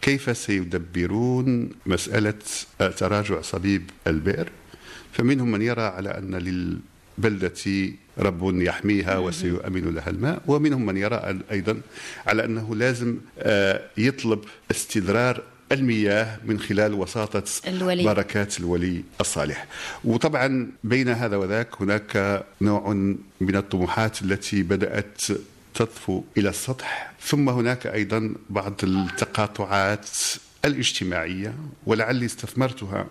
كيف 0.02 0.36
سيدبرون 0.36 1.70
مسألة 1.86 2.34
تراجع 2.78 3.40
صبيب 3.40 3.90
البئر؟ 4.06 4.48
فمنهم 5.12 5.50
من 5.50 5.62
يرى 5.62 5.82
على 5.82 6.08
أن 6.08 6.34
للبلدة 6.34 7.92
رب 8.18 8.60
يحميها 8.60 9.18
وسيؤمن 9.18 9.94
لها 9.94 10.10
الماء 10.10 10.42
ومنهم 10.46 10.86
من 10.86 10.96
يرى 10.96 11.40
أيضا 11.50 11.80
على 12.26 12.44
أنه 12.44 12.74
لازم 12.76 13.18
آه، 13.38 13.80
يطلب 13.96 14.44
استدرار 14.70 15.42
المياه 15.74 16.38
من 16.44 16.60
خلال 16.60 16.94
وساطة 16.94 17.44
الولي. 17.68 18.04
بركات 18.04 18.60
الولي 18.60 19.02
الصالح 19.20 19.66
وطبعا 20.04 20.70
بين 20.84 21.08
هذا 21.08 21.36
وذاك 21.36 21.68
هناك 21.80 22.44
نوع 22.60 22.92
من 23.40 23.56
الطموحات 23.56 24.22
التي 24.22 24.62
بدأت 24.62 25.22
تطفو 25.74 26.22
إلى 26.36 26.48
السطح 26.48 27.12
ثم 27.20 27.48
هناك 27.48 27.86
أيضا 27.86 28.34
بعض 28.50 28.74
التقاطعات 28.82 30.08
الاجتماعية 30.64 31.54
ولعلي 31.86 32.26
استثمرتها 32.26 33.06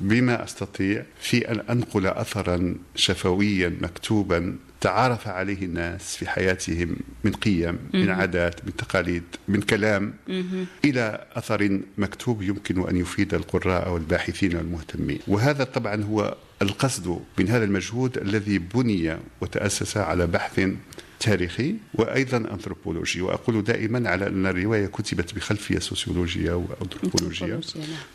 بما 0.00 0.44
أستطيع 0.44 1.04
في 1.20 1.50
أن 1.50 1.60
أنقل 1.70 2.06
اثرا 2.06 2.74
شفويا 2.94 3.76
مكتوبا 3.80 4.56
تعارف 4.80 5.28
عليه 5.28 5.62
الناس 5.62 6.16
في 6.16 6.28
حياتهم 6.28 6.96
من 7.24 7.32
قيم 7.32 7.78
من 7.94 8.10
عادات 8.10 8.64
من 8.64 8.76
تقاليد 8.76 9.22
من 9.48 9.62
كلام 9.62 10.14
إلى 10.84 11.26
أثر 11.32 11.80
مكتوب 11.98 12.42
يمكن 12.42 12.88
أن 12.88 12.96
يفيد 12.96 13.34
القراء 13.34 13.90
والباحثين 13.90 14.56
والمهتمين 14.56 15.18
وهذا 15.28 15.64
طبعا 15.64 16.02
هو 16.02 16.36
القصد 16.62 17.20
من 17.38 17.48
هذا 17.48 17.64
المجهود 17.64 18.18
الذي 18.18 18.58
بني 18.58 19.16
وتأسس 19.40 19.96
على 19.96 20.26
بحث 20.26 20.60
تاريخي 21.20 21.74
وأيضا 21.94 22.36
انثروبولوجي 22.36 23.20
وأقول 23.20 23.64
دائما 23.64 24.10
على 24.10 24.26
أن 24.26 24.46
الرواية 24.46 24.86
كتبت 24.86 25.34
بخلفية 25.34 25.78
سوسيولوجية 25.78 26.52
وأنثروبولوجية. 26.52 27.46
نعم. 27.46 27.60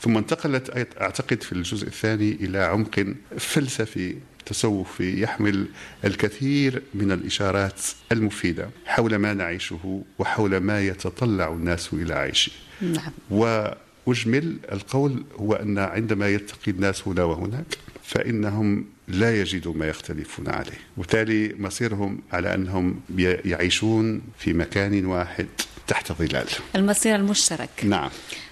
ثم 0.01 0.17
انتقلت 0.17 0.95
أعتقد 1.01 1.43
في 1.43 1.51
الجزء 1.51 1.87
الثاني 1.87 2.31
إلى 2.31 2.57
عمق 2.57 3.13
فلسفي 3.37 4.15
تصوفي 4.51 5.21
يحمل 5.21 5.67
الكثير 6.05 6.83
من 6.93 7.11
الإشارات 7.11 7.81
المفيدة 8.11 8.69
حول 8.85 9.15
ما 9.15 9.33
نعيشه 9.33 10.03
وحول 10.19 10.57
ما 10.57 10.81
يتطلع 10.81 11.47
الناس 11.47 11.93
إلى 11.93 12.13
عيشه. 12.13 12.51
نعم. 12.81 13.11
وأجمل 13.29 14.57
القول 14.71 15.23
هو 15.39 15.53
أن 15.53 15.77
عندما 15.77 16.27
يلتقي 16.27 16.71
الناس 16.71 17.07
هنا 17.07 17.23
وهناك 17.23 17.77
فإنهم 18.03 18.85
لا 19.07 19.41
يجدوا 19.41 19.73
ما 19.73 19.87
يختلفون 19.87 20.49
عليه. 20.49 20.79
وبالتالي 20.97 21.55
مصيرهم 21.59 22.19
على 22.31 22.53
أنهم 22.53 22.99
يعيشون 23.45 24.21
في 24.39 24.53
مكان 24.53 25.05
واحد 25.05 25.47
تحت 25.87 26.11
ظلال. 26.11 26.47
المصير 26.75 27.15
المشترك. 27.15 27.69
نعم. 27.83 28.09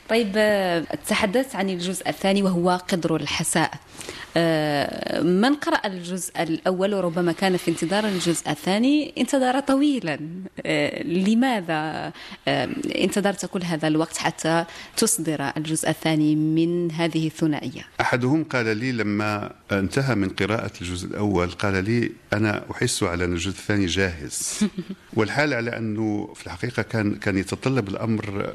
طيب 0.10 0.32
تحدثت 1.08 1.56
عن 1.56 1.70
الجزء 1.70 2.10
الثاني 2.10 2.44
وهو 2.44 2.70
قدر 2.70 3.16
الحساء. 3.16 3.72
آه، 3.74 3.80
من 5.24 5.56
قرأ 5.56 5.88
الجزء 5.88 6.44
الأول 6.44 6.94
وربما 6.94 7.32
كان 7.32 7.58
في 7.58 7.72
انتظار 7.72 8.06
الجزء 8.08 8.50
الثاني؟ 8.50 9.14
انتظر 9.18 9.60
طويلا. 9.60 10.20
آه، 10.66 11.04
لماذا؟ 11.04 12.12
آه، 12.48 12.70
انتظرت 12.96 13.46
كل 13.46 13.64
هذا 13.64 13.88
الوقت 13.88 14.18
حتى 14.18 14.66
تصدر 14.98 15.52
الجزء 15.58 15.90
الثاني 15.90 16.36
من 16.36 16.92
هذه 16.92 17.28
الثنائية. 17.28 17.86
أحدهم 18.02 18.44
قال 18.44 18.78
لي 18.78 18.92
لما 18.92 19.52
انتهى 19.72 20.16
من 20.16 20.30
قراءة 20.30 20.72
الجزء 20.82 21.08
الأول 21.08 21.52
قال 21.52 21.84
لي 21.84 22.12
أنا 22.34 22.64
أحس 22.72 23.04
على 23.04 23.26
أن 23.26 23.34
الجزء 23.34 23.50
الثاني 23.50 23.86
جاهز. 23.86 24.60
والحال 25.18 25.54
على 25.54 25.78
أنه 25.78 26.34
في 26.36 26.46
الحقيقة 26.46 26.82
كان 26.82 27.16
كان 27.16 27.38
يتطلب 27.38 27.88
الأمر 27.88 28.54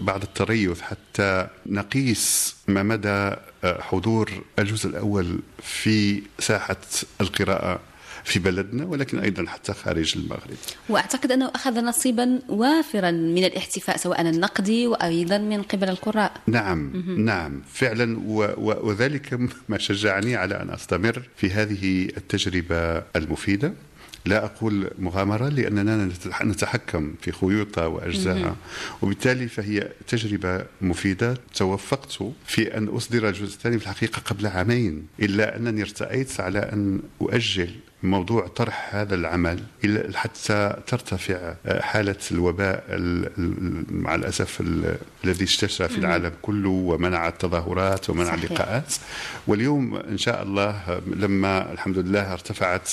بعد 0.00 0.22
التريث 0.22 0.80
حتى 0.80 1.48
نقيس 1.66 2.56
ما 2.68 2.82
مدى 2.82 3.36
حضور 3.64 4.30
الجزء 4.58 4.88
الأول 4.88 5.38
في 5.62 6.22
ساحة 6.38 6.76
القراءة 7.20 7.80
في 8.24 8.38
بلدنا 8.38 8.84
ولكن 8.84 9.18
أيضا 9.18 9.46
حتى 9.46 9.72
خارج 9.72 10.12
المغرب. 10.16 10.56
وأعتقد 10.88 11.32
أنه 11.32 11.50
أخذ 11.54 11.80
نصيبا 11.80 12.40
وافرا 12.48 13.10
من 13.10 13.44
الاحتفاء 13.44 13.96
سواء 13.96 14.20
النقدي 14.20 14.86
وأيضا 14.86 15.38
من 15.38 15.62
قبل 15.62 15.88
القراء. 15.88 16.32
نعم 16.46 16.92
نعم 17.18 17.62
فعلا 17.72 18.18
وذلك 18.58 19.38
ما 19.68 19.78
شجعني 19.78 20.36
على 20.36 20.62
أن 20.62 20.70
أستمر 20.70 21.22
في 21.36 21.50
هذه 21.50 22.04
التجربة 22.16 23.02
المفيدة 23.16 23.72
لا 24.26 24.44
أقول 24.44 24.90
مغامرة 24.98 25.48
لأننا 25.48 26.10
نتحكم 26.42 27.14
في 27.20 27.32
خيوطها 27.32 27.86
وأجزائها 27.86 28.56
وبالتالي 29.02 29.48
فهي 29.48 29.88
تجربة 30.06 30.64
مفيدة. 30.80 31.36
توفقت 31.54 32.18
في 32.46 32.76
أن 32.76 32.88
أصدر 32.88 33.28
الجزء 33.28 33.44
الثاني 33.44 33.78
في 33.78 33.84
الحقيقة 33.84 34.20
قبل 34.20 34.46
عامين 34.46 35.06
إلا 35.20 35.56
أنني 35.56 35.82
ارتأيت 35.82 36.40
على 36.40 36.58
أن 36.58 37.00
أؤجل 37.22 37.70
موضوع 38.04 38.46
طرح 38.46 38.88
هذا 38.94 39.14
العمل 39.14 39.60
حتى 40.14 40.76
ترتفع 40.86 41.54
حالة 41.80 42.16
الوباء 42.32 42.84
مع 43.90 44.14
الأسف 44.14 44.60
الذي 45.24 45.44
اشتشى 45.44 45.88
في 45.88 45.98
العالم 45.98 46.32
كله 46.42 46.68
ومنع 46.68 47.28
التظاهرات 47.28 48.10
ومنع 48.10 48.24
صحيح. 48.24 48.44
اللقاءات. 48.44 48.94
واليوم 49.46 49.96
إن 49.96 50.18
شاء 50.18 50.42
الله 50.42 51.00
لما 51.06 51.72
الحمد 51.72 51.98
لله 51.98 52.32
ارتفعت 52.32 52.88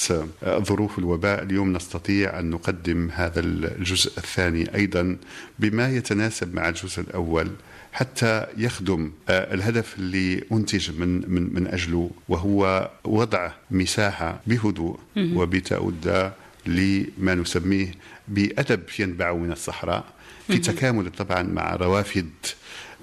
ظروف 0.45 0.99
الوباء 0.99 1.43
اليوم 1.43 1.73
نستطيع 1.73 2.39
أن 2.39 2.49
نقدم 2.49 3.09
هذا 3.13 3.39
الجزء 3.39 4.11
الثاني 4.17 4.75
أيضا 4.75 5.17
بما 5.59 5.89
يتناسب 5.89 6.55
مع 6.55 6.69
الجزء 6.69 7.01
الأول. 7.01 7.51
حتى 7.91 8.45
يخدم 8.57 9.11
آه، 9.29 9.53
الهدف 9.53 9.95
اللي 9.97 10.43
أنتج 10.51 10.91
من 10.99 11.31
من 11.31 11.53
من 11.53 11.67
أجله 11.67 12.09
وهو 12.29 12.89
وضع 13.03 13.51
مساحة 13.71 14.39
بهدوء 14.47 14.99
وبتأدى 15.17 16.29
لما 16.65 17.35
نسميه 17.35 17.91
بأدب 18.27 18.81
ينبع 18.99 19.33
من 19.33 19.51
الصحراء 19.51 20.05
في 20.47 20.57
تكامل 20.57 21.11
طبعا 21.11 21.43
مع 21.43 21.75
روافد 21.75 22.29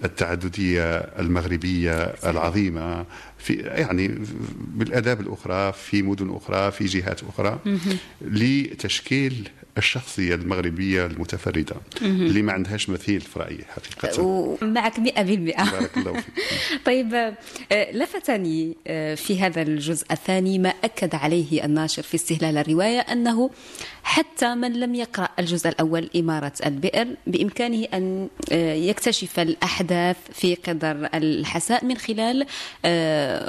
التعددية 0.05 0.97
المغربية 0.99 1.93
العظيمة 2.03 3.05
في 3.39 3.53
يعني 3.55 4.19
بالآداب 4.59 5.21
الأخرى 5.21 5.73
في 5.73 6.03
مدن 6.03 6.31
أخرى 6.31 6.71
في 6.71 6.85
جهات 6.85 7.21
أخرى 7.29 7.59
لتشكيل 8.21 9.49
الشخصية 9.79 10.35
المغربية 10.35 11.07
المتفردة 11.07 11.77
اللي 12.03 12.43
ما 12.43 12.53
عندهاش 12.53 12.89
مثيل 12.89 13.21
في 13.21 13.39
رأيي 13.39 13.65
حقيقة. 13.69 14.23
ومعك 14.23 14.97
100% 14.97 15.01
بارك 15.21 15.97
الله 15.97 16.13
فيك. 16.13 16.35
طيب 16.87 17.15
آه، 17.73 17.93
لفتني 17.93 18.77
آه، 18.87 19.15
في 19.15 19.41
هذا 19.41 19.63
الجزء 19.63 20.07
الثاني 20.11 20.59
ما 20.59 20.69
أكد 20.85 21.15
عليه 21.15 21.65
الناشر 21.65 22.03
في 22.03 22.15
استهلال 22.15 22.59
الرواية 22.59 23.01
أنه 23.01 23.51
حتى 24.03 24.55
من 24.55 24.73
لم 24.81 24.95
يقرأ 24.95 25.29
الجزء 25.39 25.69
الأول 25.69 26.11
إمارة 26.17 26.53
البئر 26.67 27.09
بإمكانه 27.27 27.87
أن 27.95 28.29
آه، 28.53 28.75
يكتشف 28.75 29.41
الأحداث 29.41 30.17
في 30.33 30.55
قدر 30.55 31.09
الحساء 31.15 31.85
من 31.85 31.97
خلال 31.97 32.47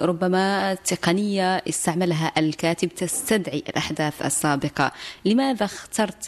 ربما 0.01 0.73
تقنية 0.73 1.57
استعملها 1.57 2.31
الكاتب 2.37 2.89
تستدعي 2.89 3.63
الأحداث 3.69 4.25
السابقة. 4.25 4.91
لماذا 5.25 5.65
اخترت 5.65 6.18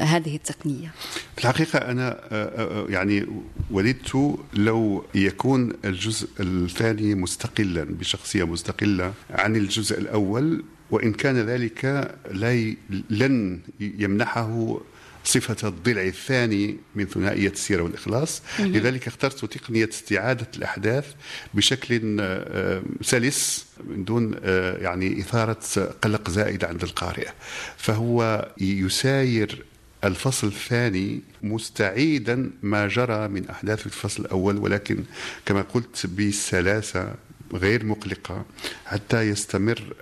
هذه 0.00 0.36
التقنية؟ 0.36 0.92
في 1.36 1.44
الحقيقة 1.44 1.78
أنا 1.78 2.08
آه، 2.08 2.24
آه، 2.32 2.86
يعني 2.88 3.26
وددت 3.70 4.38
لو 4.54 5.04
يكون 5.14 5.72
الجزء 5.84 6.28
الثاني 6.40 7.14
مستقلا 7.14 7.84
بشخصية 7.84 8.44
مستقلة 8.44 9.12
عن 9.30 9.56
الجزء 9.56 9.98
الأول 9.98 10.64
وإن 10.90 11.12
كان 11.12 11.36
ذلك 11.36 11.84
لا 12.30 12.74
لن 13.10 13.60
يمنحه 13.80 14.80
صفة 15.24 15.68
الضلع 15.68 16.02
الثاني 16.02 16.76
من 16.94 17.06
ثنائية 17.06 17.48
السيرة 17.48 17.82
والإخلاص. 17.82 18.42
لذلك 18.58 19.06
اخترت 19.06 19.44
تقنية 19.44 19.88
استعادة 19.88 20.48
الأحداث 20.56 21.06
بشكل 21.54 22.16
آه، 22.20 22.82
سلس 23.02 23.66
من 23.88 24.04
دون 24.04 24.34
آه، 24.44 24.76
يعني 24.76 25.20
إثارة 25.20 25.58
قلق 26.02 26.30
زائد 26.30 26.64
عند 26.64 26.82
القارئ. 26.82 27.28
فهو 27.76 28.48
يساير 28.60 29.64
الفصل 30.04 30.46
الثاني 30.46 31.20
مستعيدا 31.42 32.50
ما 32.62 32.88
جرى 32.88 33.28
من 33.28 33.48
أحداث 33.48 33.86
الفصل 33.86 34.22
الأول 34.22 34.56
ولكن 34.56 35.04
كما 35.46 35.62
قلت 35.62 36.06
بسلاسة 36.06 37.14
غير 37.54 37.84
مقلقة 37.84 38.44
حتى 38.86 39.22
يستمر 39.22 39.94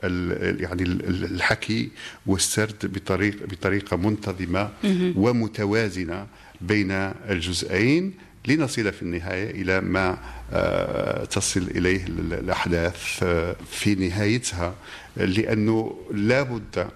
يعني 0.61 0.83
الحكي 0.83 1.91
والسرد 2.27 2.93
بطريقة, 2.95 3.47
بطريقة 3.47 3.97
منتظمة 3.97 4.71
ومتوازنة 5.17 6.27
بين 6.61 6.91
الجزئين 7.31 8.13
لنصل 8.49 8.93
في 8.93 9.03
النهاية 9.03 9.51
إلى 9.51 9.81
ما 9.81 10.19
آه، 10.53 11.25
تصل 11.25 11.63
إليه 11.63 12.05
الأحداث 12.09 13.23
آه، 13.23 13.57
في 13.71 13.95
نهايتها 13.95 14.75
لأنه 15.17 15.97
لا 16.13 16.43
بد 16.43 16.89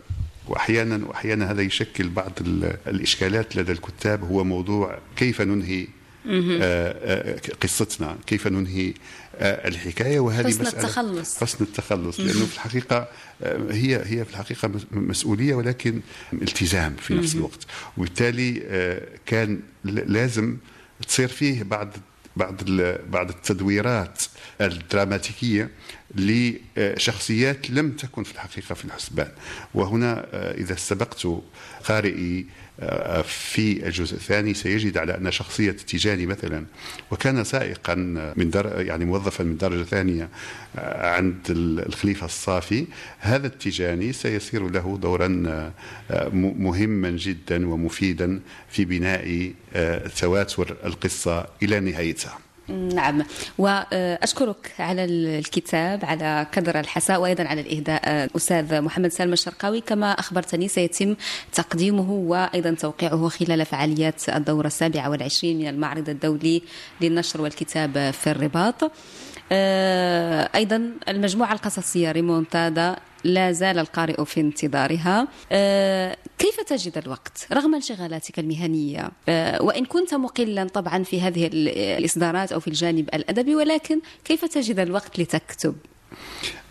وأحيانا 0.49 1.07
وأحيانا 1.07 1.51
هذا 1.51 1.63
يشكل 1.63 2.09
بعض 2.09 2.33
الإشكالات 2.87 3.57
لدى 3.57 3.73
الكتاب 3.73 4.25
هو 4.25 4.45
موضوع 4.45 4.99
كيف 5.17 5.41
ننهي 5.43 5.87
قصتنا 7.63 8.17
كيف 8.27 8.47
ننهي 8.47 8.95
آه، 9.39 9.69
الحكاية؟ 9.69 10.21
وهذه 10.21 10.47
حسن 10.47 10.61
مسألة 10.61 10.83
التخلص. 10.83 11.41
حسن 11.41 11.65
التخلص 11.65 12.21
لأنه 12.21 12.47
في 12.47 12.55
الحقيقة 12.55 13.09
آه، 13.43 13.59
هي 13.71 13.97
هي 13.97 14.25
في 14.25 14.31
الحقيقة 14.31 14.71
مسؤولية 14.91 15.55
ولكن 15.55 16.01
التزام 16.33 16.95
في 16.97 17.15
نفس 17.15 17.35
الوقت. 17.35 17.67
وبالتالي 17.97 18.63
آه، 18.67 19.03
كان 19.27 19.61
لازم 19.85 20.57
تصير 21.09 21.29
فيه 21.29 21.63
بعض 21.63 21.89
بعض 22.37 22.55
بعض 23.11 23.29
التدويرات 23.29 24.23
الدراماتيكية 24.61 25.71
لشخصيات 26.15 27.71
لم 27.71 27.91
تكن 27.91 28.23
في 28.23 28.33
الحقيقة 28.33 28.75
في 28.75 28.85
الحسبان. 28.85 29.31
وهنا 29.75 30.27
إذا 30.55 30.75
سبقت 30.75 31.27
قارئي 31.85 32.47
في 33.25 33.87
الجزء 33.87 34.15
الثاني 34.15 34.55
سيجد 34.55 34.99
على 34.99 35.17
أن 35.17 35.31
شخصية 35.31 35.71
تيجاني 35.71 36.27
مثلا 36.27 36.65
وكان 37.11 37.45
سائقا 37.45 37.95
من 38.37 38.51
در 38.51 38.81
يعني 38.81 39.05
موظفا 39.05 39.45
من 39.45 39.57
درجة 39.57 39.83
ثانية 39.83 40.29
عند 40.99 41.37
الخليفة 41.51 42.27
الصافي 42.27 42.87
هذا 43.19 43.47
التيجاني 43.47 44.13
سيصير 44.13 44.71
له 44.71 44.99
دورا 45.03 45.29
مهما 46.33 47.11
جدا 47.11 47.69
ومفيدا 47.69 48.41
في 48.69 48.85
بناء 48.85 49.53
تواتر 50.17 50.77
القصة 50.85 51.47
إلى 51.63 51.81
نهايتها. 51.81 52.46
نعم. 52.69 53.23
وأشكرك 53.59 54.73
على 54.79 55.05
الكتاب 55.05 56.05
على 56.05 56.47
قدر 56.57 56.81
الحساء 56.81 57.21
وأيضا 57.21 57.45
على 57.45 57.61
الإهداء 57.61 58.31
أستاذ 58.37 58.81
محمد 58.81 59.13
سالم 59.13 59.33
الشرقاوي. 59.33 59.81
كما 59.81 60.13
أخبرتني 60.13 60.69
سيتم 60.69 61.17
تقديمه 61.53 62.11
وأيضا 62.11 62.71
توقيعه 62.71 63.29
خلال 63.29 63.67
فعاليات 63.67 64.29
الدورة 64.29 64.67
السابعة 64.67 65.11
والعشرين 65.11 65.59
من 65.59 65.69
المعرض 65.69 66.09
الدولي 66.09 66.63
للنشر 67.01 67.41
والكتاب 67.41 68.11
في 68.11 68.31
الرباط. 68.31 68.93
آه، 69.53 70.51
أيضا 70.55 70.91
المجموعة 71.09 71.53
القصصية 71.53 72.13
ريمونتادا 72.13 72.97
لا 73.27 73.53
زال 73.53 73.79
القارئ 73.79 74.25
في 74.25 74.41
انتظارها. 74.41 75.29
آه، 75.53 76.17
كيف 76.39 76.61
تجد 76.61 76.99
الوقت 76.99 77.47
رغم 77.53 77.75
انشغالاتك 77.75 78.39
المهنية؟ 78.39 79.11
آه، 79.29 79.63
وإن 79.63 79.85
كنت 79.85 80.15
مقلا 80.15 80.65
طبعا 80.65 81.03
في 81.03 81.21
هذه 81.21 81.51
الإصدارات 81.99 82.53
أو 82.53 82.61
في 82.61 82.69
الجانب 82.69 83.09
الأدبي 83.15 83.55
ولكن 83.55 84.01
كيف 84.25 84.45
تجد 84.45 84.79
الوقت 84.79 85.19
لتكتب؟ 85.19 85.75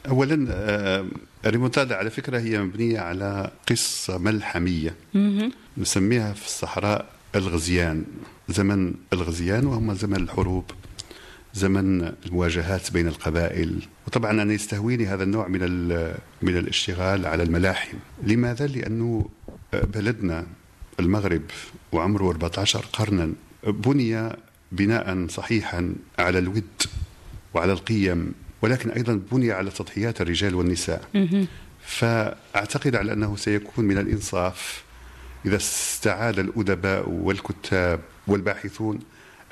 اولا 0.08 1.06
ريمونتادا 1.46 1.96
على 1.96 2.10
فكرة 2.10 2.40
هي 2.40 2.60
مبنية 2.60 3.00
على 3.00 3.52
قصة 3.70 4.18
ملحمية. 4.18 4.96
نسميها 5.78 6.34
في 6.34 6.46
الصحراء 6.46 7.06
الغزيان 7.36 8.06
زمن 8.50 8.94
الغزيان 9.14 9.66
وهم 9.66 9.94
زمن 9.94 10.16
الحروب. 10.16 10.64
زمن 11.56 12.14
المواجهات 12.26 12.92
بين 12.92 13.08
القبائل. 13.08 13.82
وطبعا 14.08 14.32
أنا 14.32 14.54
يستهويني 14.54 15.08
هذا 15.08 15.24
النوع 15.24 15.48
من 15.48 15.62
من 16.42 16.58
الاشتغال 16.58 17.26
على 17.26 17.44
الملاحم. 17.44 17.98
لماذا؟ 18.24 18.68
لأنه 18.68 19.30
بلدنا 19.74 20.46
المغرب 21.00 21.42
وعمره 21.92 22.30
14 22.30 22.86
قرنا 22.94 23.34
بني 23.68 24.30
بناء 24.72 25.28
صحيحا 25.28 25.96
على 26.20 26.40
الود 26.40 26.82
وعلى 27.54 27.74
القيم 27.74 28.34
ولكن 28.62 28.90
أيضا 28.90 29.22
بني 29.32 29.52
على 29.52 29.72
تضحيات 29.72 30.22
الرجال 30.22 30.56
والنساء. 30.56 31.10
فأعتقد 31.86 32.96
على 32.96 33.14
أنه 33.14 33.36
سيكون 33.36 33.86
من 33.86 33.98
الإنصاف 33.98 34.84
إذا 35.46 35.56
استعاد 35.56 36.40
الأدباء 36.40 37.10
والكتاب 37.10 38.00
والباحثون 38.28 39.00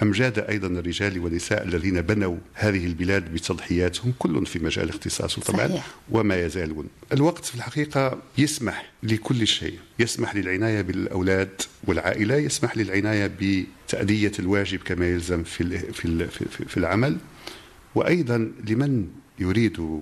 أمجاد 0.04 0.40
أيضا 0.40 0.68
الرجال 0.68 1.20
والنساء 1.20 1.64
الذين 1.64 2.02
بنوا 2.02 2.38
هذه 2.54 2.86
البلاد 2.86 3.34
بتضحياتهم؟ 3.34 4.14
كل 4.20 4.46
في 4.46 4.60
مجال 4.60 4.90
اختصاصه 4.90 5.42
طبعا 5.42 5.68
صحيح. 5.68 5.88
وما 6.12 6.42
يزالون 6.42 6.88
الوقت 7.14 7.46
في 7.46 7.56
الحقيقة 7.56 8.22
يسمح 8.38 8.92
لكل 9.04 9.48
شيء. 9.48 9.80
يسمح 10.00 10.36
للعناية 10.36 10.82
بالأولاد 10.82 11.62
والعائلة 11.84 12.36
يسمح 12.36 12.78
للعناية 12.78 13.32
بتأدية 13.42 14.32
الواجب 14.40 14.80
كما 14.80 15.08
يلزم 15.10 15.44
في, 15.44 15.78
في, 15.94 16.28
في, 16.28 16.66
في 16.66 16.78
العمل. 16.78 17.18
وأيضا 17.96 18.52
لمن 18.68 19.08
يريد 19.40 20.02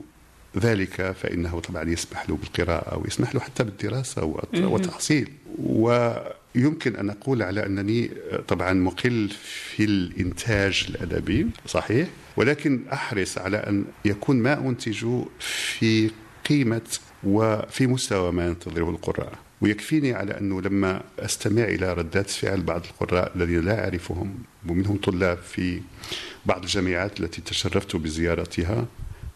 ذلك 0.58 1.12
فإنه 1.12 1.60
طبعا 1.60 1.90
يسمح 1.90 2.30
له 2.30 2.38
بالقراءة 2.38 2.98
ويسمح 2.98 3.36
له 3.36 3.42
حتى 3.42 3.64
بالدراسة 3.64 4.24
والتحصيل 4.54 5.30
ويمكن 6.56 6.96
أن 6.96 7.10
أقول 7.10 7.44
على 7.44 7.66
أنني 7.66 8.12
طبعا 8.48 8.74
مقل 8.74 9.30
في 9.44 9.84
الإنتاج 9.84 10.86
الأدبي 10.90 11.48
صحيح 11.68 12.08
ولكن 12.38 12.82
أحرص 12.94 13.38
على 13.38 13.58
أن 13.58 13.86
يكون 14.06 14.36
ما 14.36 14.70
أنتج 14.70 15.06
في 15.40 16.12
قيمة 16.50 16.82
وفي 17.24 17.88
مستوى 17.88 18.32
ما 18.32 18.48
ينتظره 18.48 18.90
القراء. 18.90 19.34
ويكفيني 19.62 20.14
على 20.14 20.38
أنه 20.40 20.62
لما 20.62 21.02
أستمع 21.20 21.64
إلى 21.64 21.94
ردات 21.94 22.30
فعل 22.30 22.62
بعض 22.62 22.82
القراء 22.86 23.32
الذين 23.36 23.60
لا 23.66 23.84
أعرفهم 23.84 24.36
ومنهم 24.70 24.98
طلاب 24.98 25.38
في 25.38 25.82
بعض 26.46 26.62
الجامعات 26.64 27.20
التي 27.20 27.42
تشرفت 27.42 27.96
بزيارتها 27.96 28.86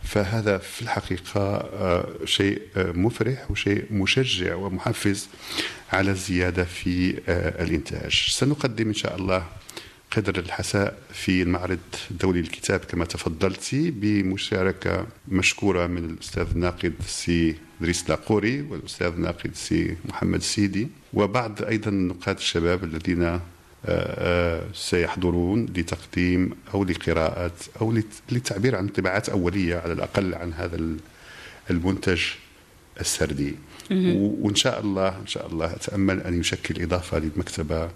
فهذا 0.05 0.57
في 0.57 0.81
الحقيقة 0.81 1.41
آه، 1.57 2.07
شيء 2.25 2.61
آه، 2.77 2.91
مفرح 2.91 3.51
وشيء 3.51 3.85
مشجع 3.91 4.55
ومحفز 4.55 5.29
على 5.93 6.11
الزيادة 6.11 6.63
في 6.63 7.21
آه، 7.27 7.63
الإنتاج. 7.63 8.27
سنقدم 8.29 8.87
إن 8.87 8.93
شاء 8.93 9.15
الله 9.15 9.45
قدر 10.11 10.39
الحساء 10.39 10.97
في 11.13 11.41
المعرض 11.41 11.79
الدولي 12.11 12.41
للكتاب 12.41 12.79
كما 12.79 13.05
تفضلت 13.05 13.69
بمشاركة 13.75 15.07
مشكورة 15.27 15.87
من 15.87 16.05
الأستاذ 16.05 16.47
الناقد 16.55 16.93
سي 17.07 17.55
دريس 17.81 18.09
لاقوري 18.09 18.61
والأستاذ 18.61 19.07
الناقد 19.07 19.51
سي 19.53 19.95
محمد 20.05 20.41
سيدي 20.41 20.87
وبعض 21.13 21.63
أيضا 21.63 21.91
نقاد 21.91 22.37
الشباب 22.37 22.83
الذين 22.83 23.39
سيحضرون 24.73 25.65
لتقديم 25.65 26.51
أو 26.73 26.83
لقراءة 26.83 27.51
أو 27.81 27.93
للتعبير 28.31 28.75
عن 28.75 28.83
انطباعات 28.83 29.29
أولية 29.29 29.77
على 29.77 29.93
الأقل 29.93 30.35
عن 30.35 30.53
هذا 30.53 30.79
المنتج 31.69 32.21
السردي. 33.01 33.55
وإن 33.91 34.55
شاء 34.55 34.79
الله 34.79 35.07
إن 35.07 35.27
شاء 35.27 35.47
الله 35.47 35.65
أتأمل 35.73 36.21
أن 36.21 36.39
يشكل 36.39 36.81
إضافة 36.83 37.19
للمكتبة 37.19 37.89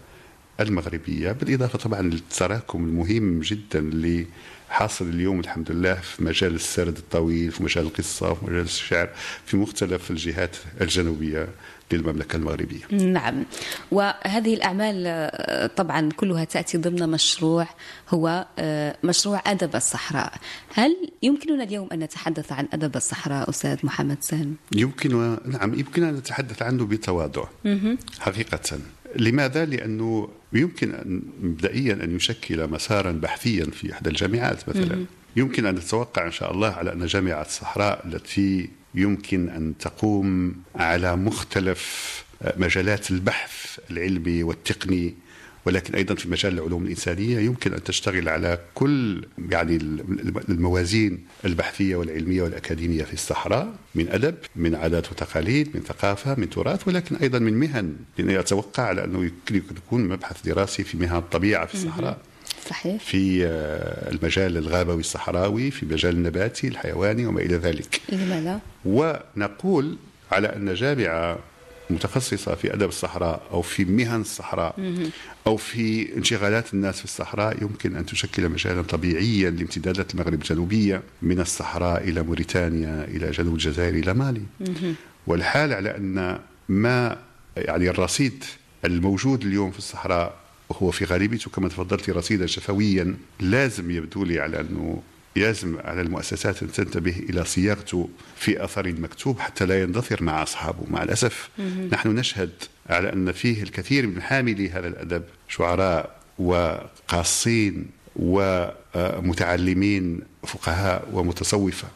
المغربية. 0.60 1.32
بالإضافة 1.32 1.80
طبعا 1.80 2.02
للتراكم 2.02 2.84
المهم 2.84 3.40
جدا 3.40 3.80
اللي 3.80 4.26
حاصل 4.70 5.10
اليوم 5.10 5.40
الحمد 5.40 5.72
لله 5.72 5.94
في 5.94 6.24
مجال 6.24 6.56
السرد 6.56 6.98
الطويل 6.98 7.52
في 7.52 7.64
مجال 7.64 7.86
القصة 7.86 8.34
في 8.34 8.46
مجال 8.46 8.62
الشعر 8.62 9.10
في 9.46 9.58
مختلف 9.58 10.12
الجهات 10.12 10.56
الجنوبية. 10.82 11.48
للمملكة 11.92 12.36
المغربية. 12.36 12.86
نعم. 12.92 13.46
وهذه 13.92 14.54
الأعمال 14.54 15.04
آه، 15.08 15.68
طبعا 15.68 16.10
كلها 16.12 16.44
تأتي 16.44 16.78
ضمن 16.78 17.10
مشروع 17.10 17.68
هو 18.10 18.46
آه، 18.60 18.98
مشروع 19.04 19.42
أدب 19.46 19.76
الصحراء. 19.76 20.34
هل 20.74 21.10
يمكننا 21.24 21.64
اليوم 21.64 21.90
أن 21.94 22.00
نتحدث 22.00 22.52
عن 22.52 22.68
أدب 22.74 22.96
الصحراء 22.96 23.50
أستاذ 23.50 23.78
محمد 23.84 24.18
سالم؟ 24.22 24.56
يمكن 24.76 25.38
نعم 25.46 25.74
يمكن 25.74 26.04
أن 26.04 26.14
نتحدث 26.14 26.62
عنه 26.62 26.86
بتواضع. 26.86 27.44
حقيقة. 28.20 28.80
لماذا؟ 29.16 29.66
لأنه 29.66 30.30
يمكن 30.54 30.94
أن 30.94 31.22
مبدئيا 31.42 31.94
أن 31.94 32.16
يشكل 32.16 32.68
مسارا 32.68 33.12
بحثيا 33.12 33.66
في 33.66 33.94
إحدى 33.94 34.10
الجامعات 34.10 34.70
مثلا. 34.70 35.06
يمكن 35.36 35.66
أن 35.66 35.76
نتوقع 35.76 36.26
إن 36.26 36.32
شاء 36.32 36.52
الله 36.54 36.68
على 36.68 36.94
أن 36.94 37.06
جامعة 37.06 37.42
الصحراء 37.42 38.08
التي 38.08 38.70
يمكن 38.96 39.50
أن 39.50 39.74
تقوم 39.80 40.56
على 40.76 41.16
مختلف 41.16 42.24
مجالات 42.58 43.12
البحث 43.12 43.80
العلمي 43.92 44.44
والتقني 44.44 45.16
ولكن 45.66 45.96
أيضا 45.96 46.16
في 46.16 46.30
مجال 46.30 46.54
العلوم 46.54 46.84
الإنسانية 46.84 47.40
يمكن 47.40 47.74
أن 47.74 47.84
تشتغل 47.84 48.30
على 48.30 48.60
كل 48.76 49.26
يعني 49.50 49.76
الموازين 50.50 51.26
البحثية 51.46 51.96
والعلمية 51.96 52.42
والأكاديمية 52.44 53.04
في 53.04 53.14
الصحراء 53.14 53.74
من 53.96 54.10
أدب 54.10 54.36
من 54.56 54.76
عادات 54.76 55.12
وتقاليد 55.12 55.70
من 55.74 55.82
ثقافة 55.82 56.36
من 56.36 56.50
تراث 56.50 56.88
ولكن 56.88 57.16
أيضا 57.16 57.40
من 57.40 57.54
مهن. 57.54 57.96
لأني 58.18 58.40
أتوقع 58.40 58.84
على 58.84 59.04
أنه 59.04 59.32
يكون 59.52 60.08
مبحث 60.08 60.42
دراسي 60.46 60.84
في 60.84 60.98
مهن 60.98 61.18
الطبيعة 61.18 61.66
في 61.66 61.74
الصحراء. 61.74 62.18
صحيح. 62.70 63.02
في 63.02 63.46
آه، 63.46 64.12
المجال 64.12 64.58
الغابوي 64.58 65.00
الصحراوي 65.00 65.72
في 65.72 65.86
مجال 65.86 66.16
النباتي 66.16 66.68
الحيواني 66.68 67.26
وما 67.26 67.42
إلى 67.42 67.56
ذلك 67.56 68.02
لماذا؟ 68.10 68.60
ونقول 68.86 69.98
على 70.32 70.48
أن 70.56 70.74
جامعة 70.74 71.40
متخصصة 71.90 72.56
في 72.56 72.74
أدب 72.74 72.90
الصحراء 72.90 73.42
أو 73.52 73.62
في 73.62 73.86
مهن 73.86 74.22
الصحراء 74.22 75.02
أو 75.48 75.58
في 75.58 76.18
انشغالات 76.18 76.74
الناس 76.74 76.98
في 76.98 77.06
الصحراء 77.06 77.64
يمكن 77.64 77.96
أن 77.96 78.06
تشكل 78.06 78.50
مجالا 78.50 78.82
طبيعيا 78.82 79.50
لامتدادات 79.50 80.14
المغرب 80.14 80.34
الجنوبية 80.34 81.02
من 81.22 81.40
الصحراء 81.40 82.04
إلى 82.04 82.22
موريتانيا 82.24 83.04
إلى 83.04 83.32
جنوب 83.32 83.54
الجزائر 83.54 83.94
إلى 83.96 84.14
مالي 84.14 84.42
والحال 85.28 85.74
على 85.74 85.98
أن 85.98 86.40
ما 86.70 87.18
يعني 87.58 87.90
الرصيد 87.90 88.44
الموجود 88.86 89.46
اليوم 89.46 89.72
في 89.72 89.78
الصحراء 89.78 90.36
وهو 90.70 90.92
في 90.92 91.06
غالبيته 91.06 91.52
كما 91.52 91.70
تفضلت 91.70 92.10
رصيدا 92.10 92.46
شفويا 92.46 93.16
لازم 93.40 93.92
يبدو 93.92 94.24
لي 94.24 94.40
على 94.40 94.60
أنه 94.60 95.02
يلزم 95.36 95.78
على 95.84 96.02
المؤسسات 96.02 96.64
أن 96.64 96.72
تنتبه 96.72 97.16
إلى 97.30 97.46
صياغته 97.46 98.10
في 98.36 98.64
أثر 98.64 98.92
مكتوب 98.92 99.40
حتى 99.40 99.66
لا 99.66 99.82
يندثر 99.82 100.24
مع 100.24 100.44
أصحابه. 100.44 100.84
مع 100.88 101.04
الأسف 101.04 101.50
نحن 101.92 102.10
نشهد 102.10 102.52
على 102.90 103.14
أن 103.14 103.32
فيه 103.32 103.64
الكثير 103.64 104.08
من 104.08 104.22
حاملي 104.22 104.70
هذا 104.70 104.88
الأدب 104.88 105.24
شعراء 105.48 106.20
وقاصين 106.40 107.88
ومتعلمين 108.96 110.20
فقهاء 110.48 111.08
ومتصوفة. 111.14 111.88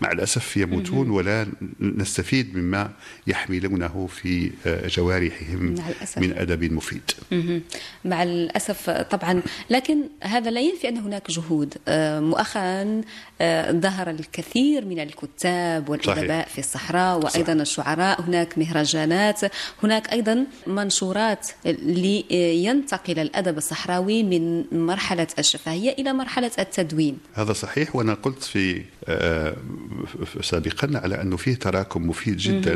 مع 0.00 0.12
الأسف 0.12 0.56
يموتون 0.56 1.10
ولا 1.10 1.46
نستفيد 1.80 2.56
مما 2.56 2.90
يحملونه 3.26 4.06
في 4.06 4.50
جوارحهم 4.66 5.74
من 6.16 6.32
أدب 6.32 6.72
مفيد. 6.72 7.10
مع 8.04 8.22
الأسف 8.22 8.90
طبعا. 8.90 9.42
لكن 9.70 10.02
هذا 10.22 10.50
لا 10.50 10.60
ينفي 10.60 10.88
أن 10.88 10.96
هناك 10.96 11.30
جهود. 11.30 11.74
آه، 11.88 12.20
مؤخرا 12.20 13.00
آه، 13.40 13.72
ظهر 13.72 14.10
الكثير 14.10 14.84
من 14.84 15.00
الكتاب 15.00 15.88
والأدباء 15.88 16.48
في 16.48 16.58
الصحراء 16.58 17.16
وأيضا 17.18 17.54
صح. 17.54 17.60
الشعراء. 17.60 18.20
هناك 18.20 18.58
مهرجانات. 18.58 19.40
هناك 19.82 20.12
أيضا 20.12 20.46
منشورات 20.66 21.48
لينتقل 21.64 23.18
الأدب 23.18 23.58
الصحراوي 23.58 24.22
من 24.22 24.64
مرحلة 24.86 25.26
الشفهية 25.38 25.92
إلى 25.98 26.12
مرحلة 26.12 26.41
التدوين. 26.58 27.18
هذا 27.34 27.52
صحيح 27.52 27.96
وأنا 27.96 28.14
قلت 28.14 28.42
في 28.42 28.82
آه، 29.08 29.56
سابقا 30.40 30.90
على 30.94 31.22
أنه 31.22 31.36
فيه 31.36 31.54
تراكم 31.54 32.08
مفيد 32.08 32.36
جدا 32.36 32.74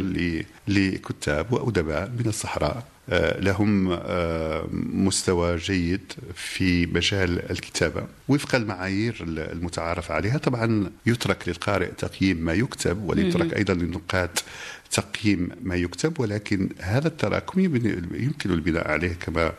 لكتاب 0.68 1.52
وأدباء 1.52 2.12
من 2.18 2.26
الصحراء. 2.26 2.84
آه، 3.08 3.40
لهم 3.40 3.92
آه، 3.92 4.68
مستوى 4.72 5.56
جيد 5.56 6.12
في 6.34 6.86
مجال 6.86 7.50
الكتابة. 7.50 8.06
وفق 8.28 8.54
المعايير 8.54 9.16
المتعارف 9.26 10.10
عليها 10.10 10.38
طبعا 10.38 10.90
يترك 11.06 11.48
للقارئ 11.48 11.86
تقييم 11.86 12.36
ما 12.36 12.52
يكتب 12.52 13.08
ويترك 13.08 13.56
أيضا 13.56 13.74
للنقاد 13.74 14.30
تقييم 14.90 15.50
ما 15.62 15.74
يكتب 15.74 16.20
ولكن 16.20 16.68
هذا 16.80 17.08
التراكم 17.08 17.60
يمكن 18.14 18.50
البناء 18.50 18.88
عليه 18.88 19.12
كما 19.12 19.52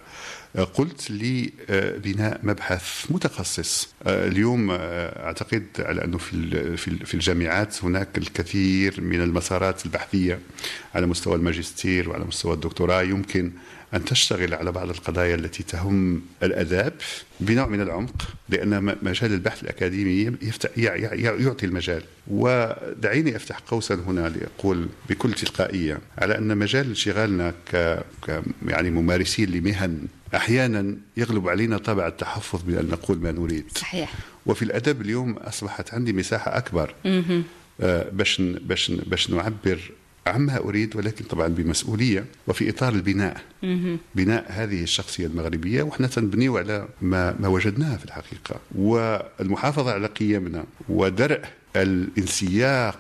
قلت 0.56 1.12
لبناء 1.12 2.40
مبحث 2.44 3.06
متخصص. 3.10 3.90
آه، 4.04 4.28
اليوم 4.28 4.72
آه، 4.72 5.26
أعتقد 5.26 5.64
على 5.80 6.04
أنه 6.04 6.18
في 6.18 6.78
في 6.78 7.14
الجامعات 7.14 7.84
هناك 7.84 8.18
الكثير 8.18 9.02
من 9.02 9.22
المسارات 9.22 9.86
البحثية 9.86 10.40
على 10.96 11.08
مستوى 11.08 11.36
الماجستير 11.36 12.10
وعلى 12.10 12.26
مستوى 12.26 12.54
الدكتوراه. 12.54 13.02
يمكن 13.02 13.52
أن 13.94 14.06
تشتغل 14.06 14.54
على 14.54 14.72
بعض 14.72 14.90
القضايا 14.90 15.36
التي 15.36 15.64
تهم 15.64 16.22
الأداب 16.44 16.94
بنوع 17.40 17.68
من 17.68 17.82
العمق 17.82 18.28
لأن 18.50 18.98
مجال 19.02 19.34
البحث 19.34 19.64
الأكاديمي 19.64 20.38
يفتح 20.42 20.70
يعطي 20.78 21.66
المجال. 21.66 22.04
ودعيني 22.28 23.36
أفتح 23.36 23.60
قوسا 23.60 23.96
هنا 23.96 24.30
لأقول 24.30 24.88
بكل 25.10 25.34
تلقائية 25.34 26.00
على 26.18 26.38
أن 26.38 26.58
مجال 26.58 26.88
انشغالنا 26.88 27.54
ك 27.72 28.00
يعني 28.68 28.90
ممارسين 28.90 29.50
لمهن 29.50 30.08
أحيانا 30.36 30.96
يغلب 31.18 31.50
علينا 31.50 31.78
طابع 31.78 32.08
التحفظ 32.08 32.62
بأن 32.62 32.86
نقول 32.88 33.18
ما 33.18 33.32
نريد. 33.32 33.66
صحيح. 33.76 34.14
وفي 34.46 34.62
الأدب 34.62 35.02
اليوم 35.02 35.34
أصبحت 35.34 35.94
عندي 35.94 36.14
مساحة 36.14 36.58
أكبر. 36.58 36.96
آه، 37.82 38.10
باش 38.10 38.42
باش 38.42 38.92
باش 38.92 39.30
نعبر 39.30 39.80
عما 40.28 40.58
أريد 40.58 40.96
ولكن 40.96 41.26
طبعا 41.26 41.48
بمسؤولية 41.48 42.26
وفي 42.48 42.70
إطار 42.70 42.94
البناء. 42.94 43.42
بناء 44.16 44.46
هذه 44.48 44.84
الشخصية 44.84 45.28
المغربية 45.28 45.84
وحنا 45.84 46.08
تنبنيو 46.08 46.58
على 46.58 46.88
ما 47.02 47.36
ما 47.40 47.48
وجدناه 47.48 47.98
في 47.98 48.06
الحقيقة. 48.06 48.60
والمحافظة 48.76 49.92
على 49.92 50.08
قيمنا 50.08 50.66
ودرء 50.90 51.42
الانسياق 51.76 53.00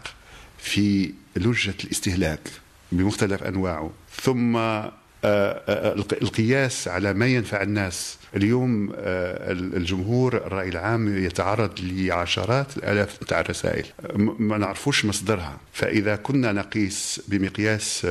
في 0.57 1.13
لجه 1.35 1.73
الاستهلاك 1.83 2.39
بمختلف 2.91 3.43
أنواعه. 3.43 3.91
ثم 4.21 4.57
القياس 5.23 6.88
على 6.88 7.13
ما 7.13 7.27
ينفع 7.27 7.62
الناس. 7.62 8.17
اليوم 8.36 8.91
آه، 8.95 9.51
الجمهور 9.51 10.38
الرأي 10.38 10.69
العام 10.69 11.17
يتعرض 11.25 11.71
لعشرات 11.80 12.77
الآلاف 12.77 13.23
نتاع 13.23 13.39
الرسائل. 13.39 13.86
ما 14.39 14.58
نعرفوش 14.58 15.06
مصدرها. 15.06 15.58
فإذا 15.73 16.15
كنا 16.15 16.51
نقيس 16.51 17.21
بمقياس 17.27 18.08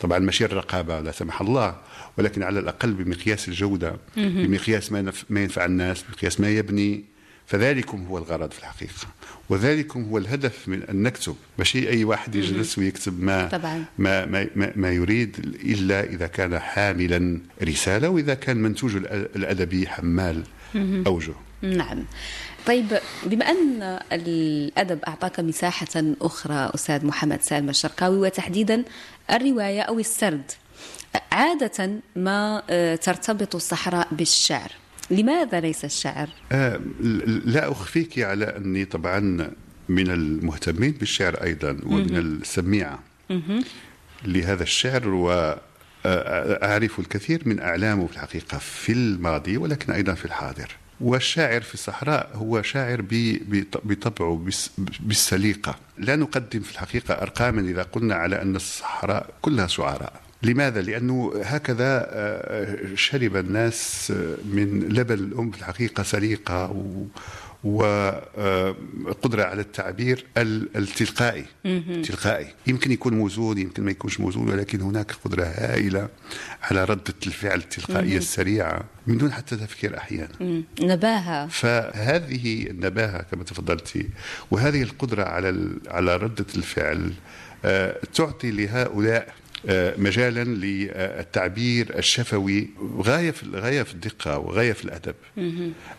طبعا 0.00 0.18
ماشي 0.18 0.44
الرقابة 0.44 1.00
لا 1.00 1.12
سمح 1.12 1.40
الله 1.40 1.74
ولكن 2.18 2.42
على 2.42 2.58
الأقل 2.58 2.92
بمقياس 2.92 3.48
الجودة 3.48 3.96
بمقياس 4.16 4.92
ما 5.30 5.40
ينفع 5.40 5.64
الناس 5.64 6.02
بمقياس 6.02 6.40
ما 6.40 6.48
يبني 6.48 7.04
فذلكم 7.46 8.06
هو 8.06 8.18
الغرض 8.18 8.50
في 8.50 8.58
الحقيقة. 8.58 9.06
وذلكم 9.48 10.04
هو 10.04 10.18
الهدف 10.18 10.68
من 10.68 10.82
أن 10.82 11.02
نكتب. 11.02 11.36
ماشي؟ 11.58 11.90
أي 11.90 12.04
واحد 12.04 12.34
يجلس 12.34 12.78
ويكتب 12.78 13.22
ما, 13.22 13.48
طبعا. 13.48 13.84
ما, 13.98 14.26
ما, 14.26 14.46
ما, 14.56 14.72
ما 14.76 14.90
يريد 14.90 15.38
إلا 15.64 16.04
إذا 16.04 16.26
كان 16.26 16.58
حاملا 16.58 17.40
رسالة 17.62 18.08
وإذا 18.08 18.34
كان 18.34 18.56
منتوج 18.56 18.96
الأدبي 19.36 19.86
حمال 19.88 20.42
أوجه. 21.06 21.34
نعم. 21.62 22.04
طيب 22.66 22.98
بما 23.26 23.44
أن 23.44 24.00
الأدب 24.12 24.98
أعطاك 25.08 25.40
مساحة 25.40 26.14
أخرى 26.20 26.70
أستاذ 26.74 27.06
محمد 27.06 27.42
سالم 27.42 27.68
الشرقاوي 27.68 28.18
وتحديدا 28.18 28.84
الرواية 29.30 29.80
أو 29.80 29.98
السرد 29.98 30.50
عادة 31.32 31.90
ما 32.16 32.62
آه، 32.70 32.96
ترتبط 32.96 33.54
الصحراء 33.54 34.08
بالشعر؟ 34.12 34.72
لماذا 35.10 35.60
ليس 35.60 35.84
الشعر؟ 35.84 36.28
آه 36.52 36.80
لا 37.44 37.72
أخفيك 37.72 38.18
على 38.18 38.44
أني 38.44 38.84
طبعا 38.84 39.50
من 39.88 40.10
المهتمين 40.10 40.90
بالشعر 40.90 41.34
أيضا 41.34 41.76
ومن 41.82 42.16
السميعة 42.16 42.98
لهذا 44.24 44.62
الشعر 44.62 45.08
و 45.08 45.56
أعرف 46.06 46.98
الكثير 46.98 47.42
من 47.46 47.60
أعلامه 47.60 48.06
في 48.06 48.12
الحقيقة 48.12 48.58
في 48.58 48.92
الماضي 48.92 49.56
ولكن 49.56 49.92
أيضا 49.92 50.14
في 50.14 50.24
الحاضر. 50.24 50.76
والشاعر 51.00 51.60
في 51.60 51.74
الصحراء 51.74 52.30
هو 52.34 52.62
شاعر 52.62 53.04
بطبعه 53.84 54.44
بالسليقة. 54.98 55.76
لا 55.98 56.16
نقدم 56.16 56.60
في 56.60 56.72
الحقيقة 56.72 57.14
أرقاما 57.14 57.60
إذا 57.60 57.82
قلنا 57.82 58.14
على 58.14 58.42
أن 58.42 58.56
الصحراء 58.56 59.30
كلها 59.42 59.66
شعراء 59.66 60.20
لماذا؟ 60.46 60.82
لأنه 60.82 61.32
هكذا 61.44 62.06
آه، 62.10 62.78
شرب 62.94 63.36
الناس 63.36 64.10
آه، 64.16 64.36
من 64.44 64.80
لبن 64.88 65.14
الأم 65.14 65.50
في 65.50 65.58
الحقيقة 65.58 66.02
سليقة 66.02 66.84
وقدرة 67.64 69.42
على 69.42 69.60
التعبير 69.60 70.24
التلقائي. 70.36 71.44
تلقائي. 72.04 72.46
يمكن 72.66 72.92
يكون 72.92 73.14
موزون 73.14 73.58
يمكن 73.58 73.82
ما 73.82 73.90
يكونش 73.90 74.20
موزون 74.20 74.48
ولكن 74.48 74.80
هناك 74.80 75.12
قدرة 75.24 75.44
هائلة 75.44 76.08
على 76.62 76.84
ردة 76.84 77.14
الفعل 77.26 77.58
التلقائية 77.58 78.18
السريعة 78.18 78.84
من 79.06 79.18
دون 79.18 79.32
حتى 79.32 79.56
تفكير 79.56 79.98
أحيانا. 79.98 80.62
نباهة. 80.80 81.46
فهذه 81.46 82.66
النباهة 82.70 83.22
كما 83.22 83.44
تفضلتي 83.44 84.08
وهذه 84.50 84.82
القدرة 84.82 85.24
على 85.24 85.70
على 85.88 86.16
ردة 86.16 86.46
الفعل 86.56 87.12
آه، 87.64 87.96
تعطي 88.14 88.50
لهؤلاء 88.50 89.28
آه، 89.28 89.45
مجالا 89.98 90.44
للتعبير 90.44 91.98
الشفوي 91.98 92.68
غاية 92.98 93.30
في 93.30 93.46
غاية 93.50 93.82
في 93.82 93.94
الدقة 93.94 94.38
وغاية 94.38 94.72
في 94.72 94.84
الأدب. 94.84 95.14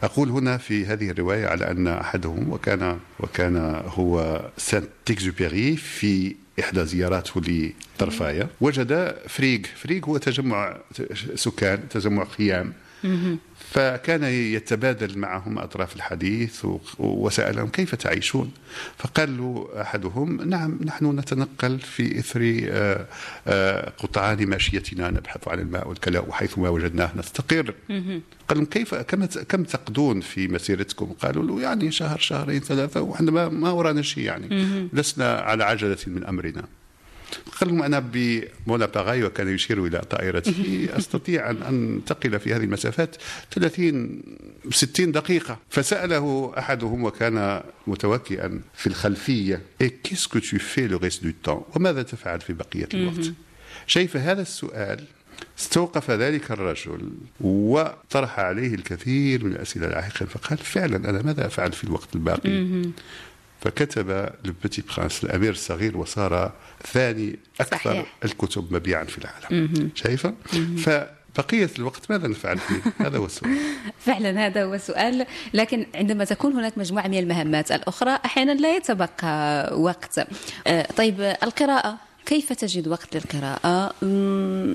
أقول 0.03 0.29
هنا 0.29 0.57
في 0.57 0.85
هذه 0.85 1.09
الرواية 1.09 1.47
على 1.47 1.71
أن 1.71 1.87
أحدهم 1.87 2.49
وكان 2.53 2.99
وكان 3.19 3.81
هو 3.85 4.41
سانت 4.57 4.87
تيكزوبيري 5.05 5.75
في 5.77 6.35
إحدى 6.59 6.85
زياراته 6.85 7.41
لطرفايه 7.41 8.49
وجد 8.61 9.15
فريق، 9.27 9.61
فريق 9.75 10.07
هو 10.07 10.17
تجمع 10.17 10.77
سكان 11.35 11.89
تجمع 11.89 12.25
خيام 12.25 12.73
فكان 13.71 14.23
يتبادل 14.23 15.17
معهم 15.19 15.59
أطراف 15.59 15.95
الحديث 15.95 16.65
وسألهم 16.99 17.67
كيف 17.67 17.95
تعيشون؟ 17.95 18.51
فقال 18.97 19.37
له 19.37 19.69
أحدهم 19.81 20.41
نعم 20.49 20.79
نحن 20.85 21.19
نتنقل 21.19 21.79
في 21.79 22.19
إثر 22.19 22.61
آه، 22.69 23.05
آه، 23.47 23.89
قطعان 23.97 24.47
ماشيتنا 24.47 25.11
نبحث 25.11 25.47
عن 25.47 25.59
الماء 25.59 25.87
والكلاء 25.87 26.29
وحيثما 26.29 26.69
وجدناه 26.69 27.11
نستقر. 27.15 27.73
قال 28.47 28.57
لهم 28.57 28.65
كيف 28.65 28.95
كم 28.95 29.25
كم 29.25 29.63
تقضون 29.63 30.21
في 30.21 30.47
مسيرتكم؟ 30.47 31.05
قالوا 31.05 31.43
له 31.43 31.61
يعني 31.61 31.91
شهر 31.91 32.19
شهرين 32.19 32.59
ثلاثة 32.59 33.01
وإحنا 33.01 33.49
ما 33.49 33.71
ورانا 33.71 34.01
شيء 34.01 34.23
يعني. 34.23 34.89
لسنا 34.93 35.33
على 35.39 35.63
عجلة 35.63 35.97
من 36.07 36.23
أمرنا. 36.23 36.63
قال 37.61 37.69
لهم 37.69 37.81
أنا 37.81 37.99
بمولا 38.13 38.85
باغاي 38.85 39.23
وكان 39.23 39.55
يشير 39.55 39.85
إلى 39.85 39.99
طائرته. 39.99 40.87
أستطيع 40.97 41.49
أن 41.49 41.63
أنتقل 41.63 42.39
في 42.39 42.53
هذه 42.53 42.63
المسافات 42.63 43.15
30 43.51 44.21
60 44.71 45.11
دقيقة. 45.11 45.59
فسأله 45.69 46.53
أحدهم 46.57 47.03
وكان 47.03 47.61
متوكئا 47.87 48.61
في 48.75 48.87
الخلفية 48.87 49.61
et 49.81 49.93
qu'est-ce 50.03 50.30
que 50.30 50.39
tu 50.39 50.57
fais 50.57 50.87
le 50.87 50.97
reste 50.97 51.23
du 51.23 51.31
temps 51.43 51.61
وماذا 51.75 52.03
تفعل 52.03 52.41
في 52.41 52.53
بقية 52.53 52.87
الوقت؟ 52.93 53.31
شايف 53.87 54.17
هذا 54.17 54.41
السؤال 54.41 55.03
استوقف 55.59 56.11
ذلك 56.11 56.51
الرجل 56.51 57.11
وطرح 57.41 58.39
عليه 58.39 58.75
الكثير 58.75 59.45
من 59.45 59.51
الأسئلة 59.51 59.87
اللاحقة 59.87 60.25
فقال 60.25 60.57
فعلا 60.57 61.09
أنا 61.09 61.21
ماذا 61.21 61.45
أفعل 61.47 61.71
في 61.71 61.83
الوقت 61.83 62.15
الباقي؟ 62.15 62.49
فكتب 63.61 64.29
Le 64.45 64.56
Petit 64.56 64.83
Prince 64.97 65.23
الأمير 65.23 65.51
الصغير 65.51 65.97
وصار 65.97 66.51
ثاني 66.83 67.39
أكثر 67.59 67.77
صحيح. 67.77 68.13
الكتب 68.25 68.73
مبيعا 68.73 69.03
في 69.03 69.17
العالم. 69.17 69.89
شايفة؟ 69.95 70.33
فبقية 70.77 71.69
الوقت 71.79 72.11
ماذا 72.11 72.27
نفعل 72.27 72.57
فيه؟ 72.57 72.81
هذا 72.99 73.17
هو 73.17 73.25
السؤال. 73.25 73.57
فعلا 74.05 74.45
هذا 74.45 74.63
هو 74.63 74.73
السؤال. 74.73 75.25
لكن 75.53 75.85
عندما 75.95 76.25
تكون 76.25 76.53
هناك 76.53 76.77
مجموعة 76.77 77.07
من 77.07 77.19
المهمات 77.19 77.71
الأخرى 77.71 78.19
أحيانا 78.25 78.51
لا 78.51 78.75
يتبقى 78.75 79.69
وقت. 79.79 80.27
آه، 80.67 80.87
طيب 80.97 81.21
القراءة. 81.43 82.06
كيف 82.27 82.53
تجد 82.53 82.87
وقت 82.87 83.15
للقراءة؟ 83.15 83.93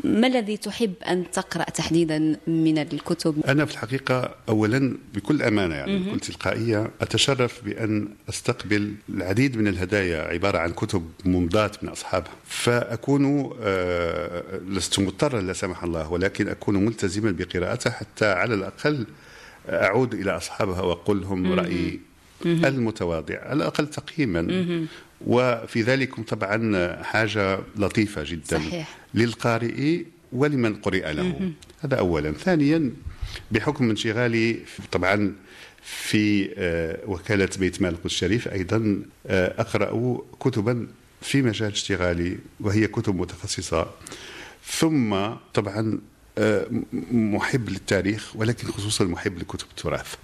ما 0.05 0.27
الذي 0.27 0.57
تحب 0.57 0.95
أن 1.09 1.31
تقرأ 1.31 1.65
تحديدا 1.65 2.37
من 2.47 2.79
الكتب؟ 2.79 3.43
أنا 3.49 3.65
في 3.65 3.73
الحقيقة 3.73 4.35
أولا 4.49 4.97
بكل 5.15 5.43
أمانة 5.43 5.75
يعني 5.75 5.99
بكل 5.99 6.21
تلقائية 6.21 6.91
أتشرف 7.01 7.65
بأن 7.65 8.09
أستقبل 8.29 8.95
العديد 9.09 9.57
من 9.57 9.69
الهدايا 9.69 10.23
عبارة 10.23 10.59
عن 10.59 10.73
كتب 10.73 11.11
ممضاة 11.25 11.71
من 11.83 11.89
أصحابها 11.89 12.33
فأكون 12.45 13.51
آه، 13.63 14.43
لست 14.69 14.99
مضطرا 14.99 15.41
لا 15.41 15.53
سمح 15.53 15.85
الله 15.85 16.13
ولكن 16.13 16.49
أكون 16.49 16.77
ملتزما 16.77 17.31
بقراءتها 17.31 17.91
حتى 17.91 18.27
على 18.27 18.55
الأقل 18.55 19.07
أعود 19.69 20.15
إلى 20.15 20.37
أصحابها 20.37 20.81
وأقول 20.81 21.21
لهم 21.21 21.53
رأيي 21.53 22.01
المتواضع 22.47 23.39
على 23.41 23.53
الأقل 23.53 23.87
تقييما. 23.87 24.87
وفي 25.27 25.83
ذلك 25.83 26.21
طبعا 26.21 27.03
حاجة 27.03 27.59
لطيفة 27.77 28.23
جدا 28.27 28.59
صحيح. 28.59 28.99
للقارئ 29.15 30.03
ولمن 30.33 30.75
قرئ 30.75 31.13
له. 31.13 31.51
هذا 31.81 31.97
أولا. 31.99 32.33
ثانيا 32.33 32.91
بحكم 33.51 33.91
انشغالي 33.91 34.59
طبعا 34.93 35.33
في 35.83 36.51
آه، 36.57 36.99
وكالة 37.07 37.49
بيت 37.59 37.83
مال 37.83 37.91
القدس 37.91 38.07
الشريف 38.07 38.49
أيضا 38.49 39.03
آه، 39.27 39.61
أقرأ 39.61 40.19
كتبا 40.41 40.87
في 41.21 41.43
مجال 41.43 41.73
اشتغالي 41.73 42.39
وهي 42.61 42.87
كتب 42.87 43.17
متخصصة. 43.17 43.91
ثم 44.67 45.17
طبعا 45.55 45.99
محب 47.13 47.69
للتاريخ 47.69 48.37
ولكن 48.37 48.69
خصوصا 48.69 49.05
محب 49.05 49.39
لكتب 49.39 49.67
التراث. 49.71 50.15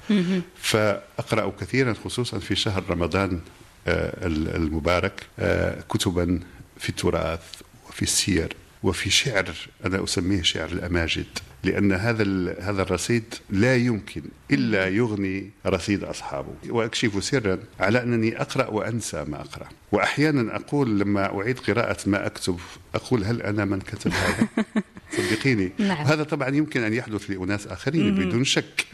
فأقرأ 0.56 1.52
كثيرا 1.60 1.94
خصوصا 2.04 2.38
في 2.38 2.56
شهر 2.56 2.84
رمضان 2.90 3.40
آه، 3.86 4.26
المبارك 4.56 5.26
آه، 5.38 5.80
كتبا 5.80 6.40
في 6.78 6.88
التراث 6.88 7.40
وفي 7.88 8.02
السير 8.02 8.56
وفي 8.82 9.10
شعر 9.10 9.54
أنا 9.86 10.04
أسميه 10.04 10.42
شعر 10.42 10.68
الأماجد 10.68 11.26
لأن 11.64 11.92
هذا 11.92 12.24
هذا 12.60 12.82
الرصيد 12.82 13.34
لا 13.50 13.76
يمكن 13.76 14.22
إلا 14.50 14.88
يغني 14.88 15.50
رصيد 15.66 16.04
أصحابه. 16.04 16.54
وأكشف 16.68 17.24
سرا 17.24 17.58
على 17.80 18.02
أنني 18.02 18.40
أقرأ 18.40 18.66
وأنسى 18.66 19.24
ما 19.24 19.40
أقرأ. 19.40 19.68
وأحيانا 19.92 20.56
أقول 20.56 21.00
لما 21.00 21.40
أعيد 21.40 21.58
قراءة 21.58 21.96
ما 22.06 22.26
أكتب 22.26 22.58
أقول 22.94 23.24
هل 23.24 23.42
أنا 23.42 23.64
من 23.64 23.80
كتب 23.80 24.12
هذا؟ 24.12 24.48
صدقيني. 25.12 25.72
نعم. 25.78 26.06
هذا 26.06 26.22
طبعا 26.22 26.48
يمكن 26.48 26.82
أن 26.82 26.94
يحدث 26.94 27.30
لأناس 27.30 27.66
آخرين 27.66 28.14
بدون 28.14 28.44
شك. 28.44 28.86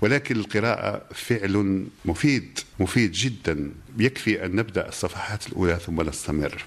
ولكن 0.00 0.36
القراءة 0.36 1.02
فعل 1.14 1.86
مفيد 2.04 2.58
مفيد 2.80 3.12
جدا. 3.12 3.70
يكفي 3.98 4.44
أن 4.44 4.56
نبدأ 4.56 4.88
الصفحات 4.88 5.46
الأولى 5.46 5.78
ثم 5.86 6.02
نستمر. 6.02 6.64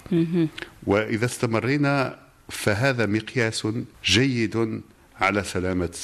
وإذا 0.86 1.24
استمرينا 1.24 2.18
فهذا 2.50 3.06
مقياس 3.06 3.68
جيد 4.04 4.80
على 5.20 5.44
سلامة 5.44 5.96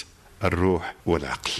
الروح 0.45 0.95
والعقل. 1.07 1.51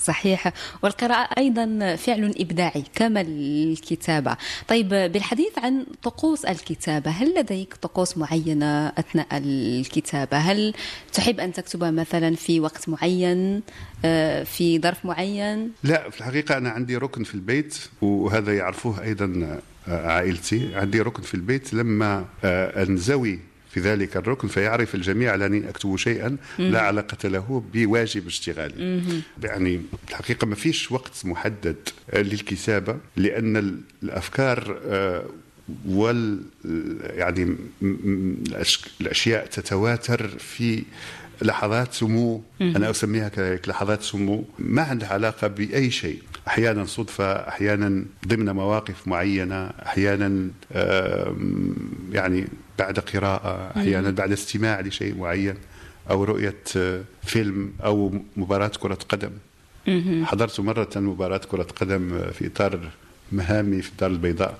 صحيح. 0.00 0.52
والقراءة 0.82 1.28
أيضا 1.38 1.96
فعل 1.96 2.34
إبداعي 2.40 2.84
كما 2.94 3.20
الكتابة. 3.20 4.36
طيب 4.68 4.88
بالحديث 4.88 5.58
عن 5.58 5.86
طقوس 6.02 6.44
الكتابة 6.44 7.10
هل 7.10 7.34
لديك 7.38 7.74
طقوس 7.74 8.18
معينة 8.18 8.88
أثناء 8.88 9.26
الكتابة؟ 9.32 10.36
هل 10.36 10.74
تحب 11.12 11.40
أن 11.40 11.52
تكتب 11.52 11.84
مثلا 11.84 12.36
في 12.36 12.60
وقت 12.60 12.88
معين 12.88 13.62
آه، 14.04 14.42
في 14.42 14.78
ظرف 14.78 15.04
معين؟ 15.04 15.70
لا 15.84 16.10
في 16.10 16.18
الحقيقة 16.20 16.56
أنا 16.56 16.70
عندي 16.70 16.96
ركن 16.96 17.24
في 17.24 17.34
البيت 17.34 17.78
وهذا 18.02 18.56
يعرفوه 18.56 19.02
أيضا 19.02 19.60
آه، 19.88 20.06
عائلتي. 20.06 20.74
عندي 20.74 21.00
ركن 21.00 21.22
في 21.22 21.34
البيت 21.34 21.74
لما 21.74 22.24
آه، 22.44 22.82
أنزوي 22.82 23.38
في 23.72 23.80
ذلك 23.80 24.16
الركن 24.16 24.48
فيعرف 24.48 24.94
الجميع 24.94 25.34
أني 25.34 25.68
أكتب 25.68 25.96
شيئا 25.96 26.36
لا 26.58 26.80
علاقة 26.80 27.28
له 27.28 27.64
بواجب 27.74 28.26
اشتغالي 28.26 29.00
يعني 29.42 29.80
الحقيقة 30.08 30.46
ما 30.46 30.54
فيش 30.54 30.92
وقت 30.92 31.12
محدد 31.24 31.76
للكتابة 32.14 32.96
لأن 33.16 33.80
الأفكار 34.02 34.80
آه، 34.86 35.24
وال 35.88 36.40
يعني 37.04 37.56
الأشياء 39.00 39.46
تتواتر 39.46 40.28
في 40.28 40.82
لحظات 41.42 41.92
سمو. 41.94 42.42
أنا 42.60 42.90
أسميها 42.90 43.28
كذلك 43.28 43.68
لحظات 43.68 44.02
سمو. 44.02 44.44
ما 44.58 44.82
عندها 44.82 45.08
علاقة 45.08 45.46
بأي 45.46 45.90
شيء. 45.90 46.22
أحيانا 46.48 46.84
صدفة 46.84 47.32
أحيانا 47.48 48.04
ضمن 48.28 48.50
مواقف 48.50 49.08
معينة 49.08 49.66
أحيانا 49.66 50.48
آم، 50.72 51.74
يعني 52.12 52.44
بعد 52.78 52.98
قراءة 52.98 53.70
أحيانا 53.76 54.10
بعد 54.10 54.32
استماع 54.32 54.80
لشيء 54.80 55.16
معين 55.18 55.54
أو 56.10 56.24
رؤية 56.24 56.56
آه، 56.76 57.02
فيلم 57.22 57.72
أو 57.84 58.14
مباراة 58.36 58.70
كرة 58.80 58.98
قدم. 59.08 59.30
حضرت 60.24 60.60
مرة 60.60 60.88
مباراة 60.96 61.36
كرة 61.50 61.62
قدم 61.62 62.14
آه، 62.14 62.30
في 62.30 62.46
إطار 62.46 62.80
مهامي 63.32 63.82
في 63.82 63.90
الدار 63.90 64.10
البيضاء 64.10 64.58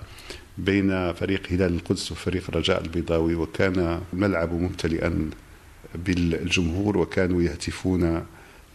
بين 0.59 1.13
فريق 1.13 1.43
هلال 1.51 1.75
القدس 1.75 2.13
وفريق 2.13 2.51
رجاء 2.57 2.83
البيضاوي 2.83 3.35
وكان 3.35 4.01
الملعب 4.13 4.53
ممتلئا 4.53 5.31
بالجمهور 5.95 6.99
وكانوا 6.99 7.43
يهتفون 7.43 8.23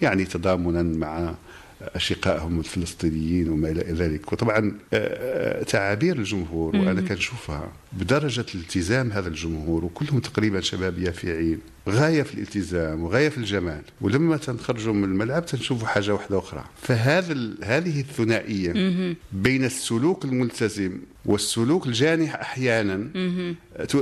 يعني 0.01 0.25
تضامنا 0.25 0.83
مع 0.83 1.33
أشقائهم 1.81 2.59
الفلسطينيين 2.59 3.49
وما 3.49 3.69
إلى 3.69 3.81
ذلك. 3.81 4.33
وطبعا 4.33 4.73
آه، 4.93 5.59
آه، 5.61 5.63
تعابير 5.63 6.15
الجمهور 6.15 6.75
وأنا 6.75 7.01
كنشوفها 7.01 7.71
بدرجة 7.93 8.45
الالتزام 8.55 9.11
هذا 9.11 9.27
الجمهور 9.27 9.85
وكلهم 9.85 10.19
تقريبا 10.19 10.61
شباب 10.61 10.99
يافعين 10.99 11.59
غاية 11.89 12.23
في 12.23 12.33
الالتزام 12.33 13.03
وغاية 13.03 13.29
في 13.29 13.37
الجمال. 13.37 13.81
ولما 14.01 14.37
تنخرجوا 14.37 14.93
من 14.93 15.03
الملعب 15.03 15.45
تنشوفوا 15.45 15.87
حاجة 15.87 16.13
واحدة 16.13 16.39
أخرى. 16.39 16.63
فهذا 16.81 17.53
هذه 17.63 17.99
الثنائية 17.99 18.73
بين 19.31 19.65
السلوك 19.65 20.25
الملتزم 20.25 20.99
والسلوك 21.25 21.87
الجانح 21.87 22.35
أحيانا 22.35 23.07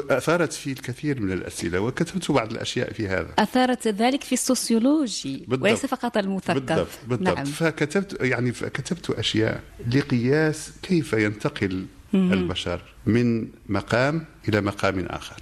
أثارت 0.09 0.53
في 0.53 0.71
الكثير 0.71 1.21
من 1.21 1.31
الأسئلة 1.31 1.79
وكتبت 1.79 2.31
بعض 2.31 2.51
الأشياء 2.51 2.93
في 2.93 3.07
هذا. 3.07 3.29
أثارت 3.39 3.87
ذلك 3.87 4.23
في 4.23 4.33
السوسيولوجي 4.33 5.37
بالضبط. 5.47 5.61
وليس 5.63 5.85
فقط 5.85 6.17
المثقف 6.17 6.53
بالضبط 6.53 6.87
بالضبط. 7.07 7.35
نعم. 7.37 7.45
فكتبت 7.45 8.21
يعني 8.21 8.51
فكتبت 8.51 9.09
أشياء 9.09 9.63
لقياس 9.93 10.71
كيف 10.83 11.13
ينتقل 11.13 11.85
البشر 12.15 12.81
من 13.05 13.47
مقام 13.69 14.25
إلى 14.49 14.61
مقام 14.61 14.99
آخر. 14.99 15.35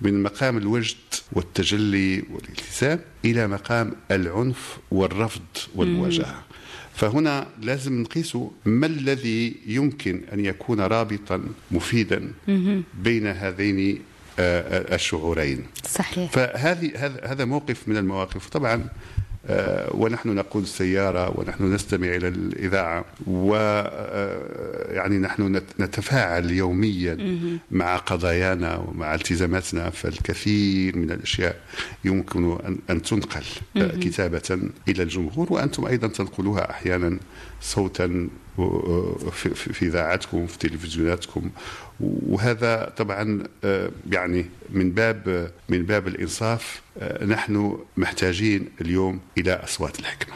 من 0.00 0.22
مقام 0.22 0.56
الوجد 0.58 0.96
والتجلي 1.32 2.22
والالتزام 2.30 3.00
إلى 3.24 3.46
مقام 3.48 3.92
العنف 4.10 4.78
والرفض 4.90 5.42
والمواجهة. 5.74 6.42
فهنا 6.94 7.46
لازم 7.62 8.00
نقيس 8.00 8.36
ما 8.64 8.86
الذي 8.86 9.56
يمكن 9.66 10.20
أن 10.32 10.44
يكون 10.44 10.80
رابطا 10.80 11.42
مفيدا 11.70 12.32
بين 13.02 13.26
هذين 13.26 13.98
آه، 14.40 14.94
الشعورين. 14.94 15.66
صحيح. 15.84 16.30
فهذه 16.30 17.12
هذا 17.24 17.44
موقف 17.44 17.88
من 17.88 17.96
المواقف. 17.96 18.48
طبعا 18.48 18.74
آه، 18.74 18.88
ونحن 19.94 20.28
نقود 20.34 20.62
السيارة 20.62 21.38
ونحن 21.38 21.74
نستمع 21.74 22.06
إلى 22.08 22.28
الإذاعة 22.28 23.04
و 23.26 23.54
آه، 23.56 25.08
نحن 25.18 25.56
نت- 25.56 25.80
نتفاعل 25.80 26.50
يوميا 26.50 27.14
مع 27.70 27.96
قضايانا 27.96 28.76
ومع 28.76 29.14
التزاماتنا 29.14 29.90
فالكثير 29.90 30.96
من 30.98 31.10
الأشياء 31.10 31.56
يمكن 32.04 32.56
أن- 32.58 33.00
تنقل 33.02 33.42
آه، 33.76 33.86
كتابة 34.00 34.58
إلى 34.88 35.02
الجمهور 35.02 35.52
وأنتم 35.52 35.86
أيضا 35.86 36.06
تنقلوها 36.08 36.70
أحيانا 36.70 37.18
صوتا 37.60 38.28
في 39.54 39.82
اذاعاتكم 39.86 40.46
في 40.46 40.58
تلفزيوناتكم. 40.58 41.50
وهذا 42.00 42.92
طبعا 42.96 43.44
آه، 43.64 43.90
يعني 44.10 44.46
من 44.70 44.90
باب 44.90 45.50
من 45.68 45.82
باب 45.82 46.08
الإنصاف 46.08 46.82
آه، 46.98 47.24
نحن 47.24 47.78
محتاجين 47.96 48.68
اليوم 48.80 49.20
إلى 49.38 49.52
أصوات 49.52 49.98
الحكمة. 49.98 50.34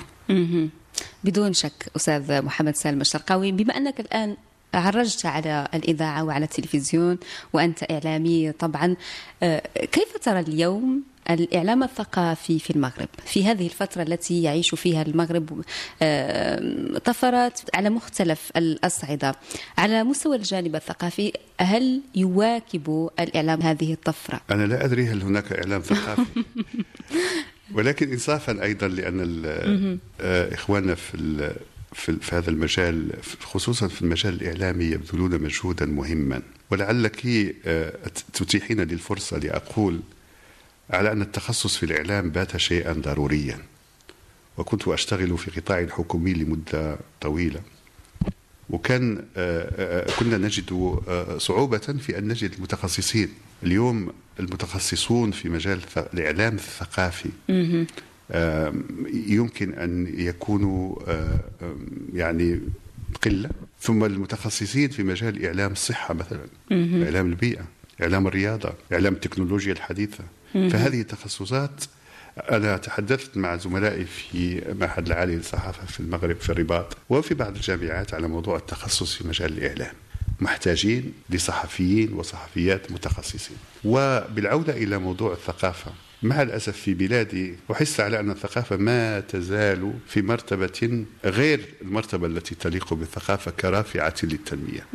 بدون 1.25 1.53
شك 1.53 1.87
أستاذ 1.97 2.43
محمد 2.43 2.77
سالم 2.77 3.01
الشرقاوي 3.01 3.53
بما 3.53 3.77
أنك 3.77 4.01
الآن 4.01 4.37
عرجت 4.75 5.27
على 5.27 5.69
الإذاعة 5.75 6.25
وعلى 6.25 6.45
التلفزيون 6.45 7.19
وأنت 7.53 7.91
إعلامي 7.91 8.53
طبعا. 8.53 8.97
آه، 9.43 9.63
كيف 9.93 10.17
ترى 10.23 10.41
اليوم 10.41 11.03
الإعلام 11.31 11.83
الثقافي 11.83 12.59
في 12.59 12.71
المغرب؟ 12.71 13.09
في 13.27 13.45
هذه 13.45 13.65
الفترة 13.67 14.03
التي 14.03 14.43
يعيش 14.43 14.75
فيها 14.75 15.03
المغرب 15.03 15.63
آه، 16.03 16.99
طفرات 17.05 17.61
على 17.75 17.91
مختلف 17.91 18.51
الأصعدة. 18.57 19.35
على 19.79 20.05
مستوى 20.05 20.37
الجانب 20.37 20.77
الثقافي 20.77 21.33
هل 21.61 22.01
يواكب 22.15 23.11
الإعلام 23.21 23.63
هذه 23.63 23.93
الطفرة؟ 23.93 24.41
أنا 24.51 24.65
لا 24.67 24.85
أدري 24.85 25.07
هل 25.07 25.23
هناك 25.23 25.53
إعلام 25.53 25.81
ثقافي. 25.81 26.25
ولكن 27.75 28.13
انصافا 28.13 28.63
أيضا 28.63 28.89
لأن 28.89 29.21
ال- 29.21 29.99
آه، 30.21 30.55
إخواننا 30.55 30.95
في 30.95 31.15
في 31.95 32.17
في 32.17 32.37
هذا 32.37 32.51
المجال 32.51 33.13
خصوصا 33.41 33.89
في 33.89 34.03
المجال 34.03 34.35
الإعلامي 34.43 34.85
يبذلون 34.85 35.43
مجهودا 35.43 35.87
مهما. 35.87 36.43
ولعلك 36.71 37.27
آه، 37.67 37.93
تتيحين 38.33 38.81
لي 38.81 38.95
الفرصة 38.95 39.39
لأقول 39.39 40.01
على 40.91 41.13
أن 41.13 41.23
التخصص 41.23 41.77
في 41.77 41.83
الإعلام 41.87 42.31
بات 42.31 42.57
شيئا 42.57 42.93
ضروريا. 42.93 43.59
وكنت 44.59 44.89
أشتغل 44.89 45.39
في 45.39 45.61
قطاع 45.61 45.87
حكومي 45.87 46.35
لمدة 46.35 46.99
طويلة. 47.21 47.61
وكان 48.71 49.25
آه، 49.37 50.07
آه، 50.07 50.17
كنا 50.19 50.39
نجد 50.39 50.99
صعوبة 51.39 51.79
في 51.79 52.19
أن 52.19 52.29
نجد 52.29 52.53
المتخصصين. 52.53 53.29
اليوم 53.63 54.13
المتخصصون 54.41 55.31
في 55.31 55.49
مجال 55.49 55.81
الإعلام 56.15 56.55
الثقافي 56.55 57.31
يمكن 59.13 59.75
أن 59.75 60.15
يكونوا 60.19 60.97
يعني 62.15 62.61
قلة. 63.25 63.51
ثم 63.81 64.05
المتخصصين 64.05 64.89
في 64.89 65.03
مجال 65.03 65.47
إعلام 65.47 65.73
الصحة 65.73 66.15
مثلا 66.15 66.47
إعلام 67.05 67.27
البيئة 67.27 67.65
إعلام 68.03 68.27
الرياضة 68.27 68.73
إعلام 68.93 69.15
التكنولوجيا 69.15 69.73
الحديثة. 69.73 70.25
فهذه 70.53 71.01
التخصصات 71.01 71.85
أنا 72.39 72.77
تحدثت 72.77 73.37
مع 73.37 73.57
زملائي 73.57 74.05
في 74.05 74.63
معهد 74.81 75.07
العالي 75.07 75.37
للصحافة 75.37 75.87
في 75.87 76.01
المغرب 76.01 76.37
في 76.37 76.51
الرباط 76.51 76.97
وفي 77.11 77.35
بعض 77.35 77.55
الجامعات 77.55 78.15
على 78.15 78.29
موضوع 78.29 78.57
التخصص 78.57 79.15
في 79.15 79.29
مجال 79.29 79.59
الإعلام. 79.59 79.95
محتاجين 80.41 81.13
لصحفيين 81.31 82.13
وصحفيات 82.13 82.93
متخصصين. 82.93 83.57
وبالعودة 83.85 84.73
إلى 84.73 84.99
موضوع 84.99 85.33
الثقافة 85.33 85.93
مع 86.23 86.43
الأسف 86.43 86.77
في 86.77 86.95
بلادي 86.95 87.55
أحس 87.73 88.01
على 88.01 88.21
أن 88.21 88.31
الثقافة 88.31 88.77
ما 88.77 89.21
تزال 89.21 89.93
في 90.09 90.23
مرتبة 90.23 91.05
غير 91.25 91.61
المرتبة 91.83 92.27
التي 92.27 92.55
تليق 92.55 92.95
بالثقافة 92.95 93.51
كرافعة 93.51 94.15
للتنمية. 94.23 94.87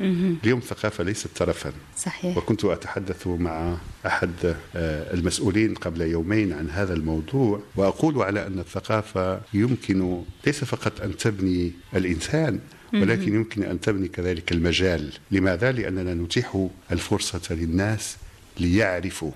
اليوم 0.44 0.60
الثقافة 0.60 1.04
ليست 1.04 1.28
ترفا 1.36 1.72
صحيح. 1.98 2.38
وكنت 2.38 2.66
أتحدث 2.66 3.28
مع 3.28 3.78
أحد 4.06 4.56
آه، 4.76 5.14
المسؤولين 5.14 5.74
قبل 5.76 6.02
يومين 6.02 6.54
عن 6.54 6.70
هذا 6.70 6.94
الموضوع 6.94 7.62
وأقول 7.76 8.22
على 8.22 8.48
أن 8.48 8.60
الثقافة 8.60 9.42
يمكن 9.54 10.22
ليس 10.46 10.64
فقط 10.64 11.02
أن 11.02 11.18
تبني 11.18 11.72
الإنسان 11.96 12.60
ولكن 12.94 13.36
يمكن 13.36 13.64
أن 13.64 13.82
تبني 13.82 14.08
كذلك 14.08 14.52
المجال. 14.52 15.14
لماذا؟ 15.32 15.72
لأننا 15.72 16.14
نتيح 16.14 16.68
الفرصة 16.92 17.42
للناس 17.56 18.18
ليعرفوا. 18.60 19.32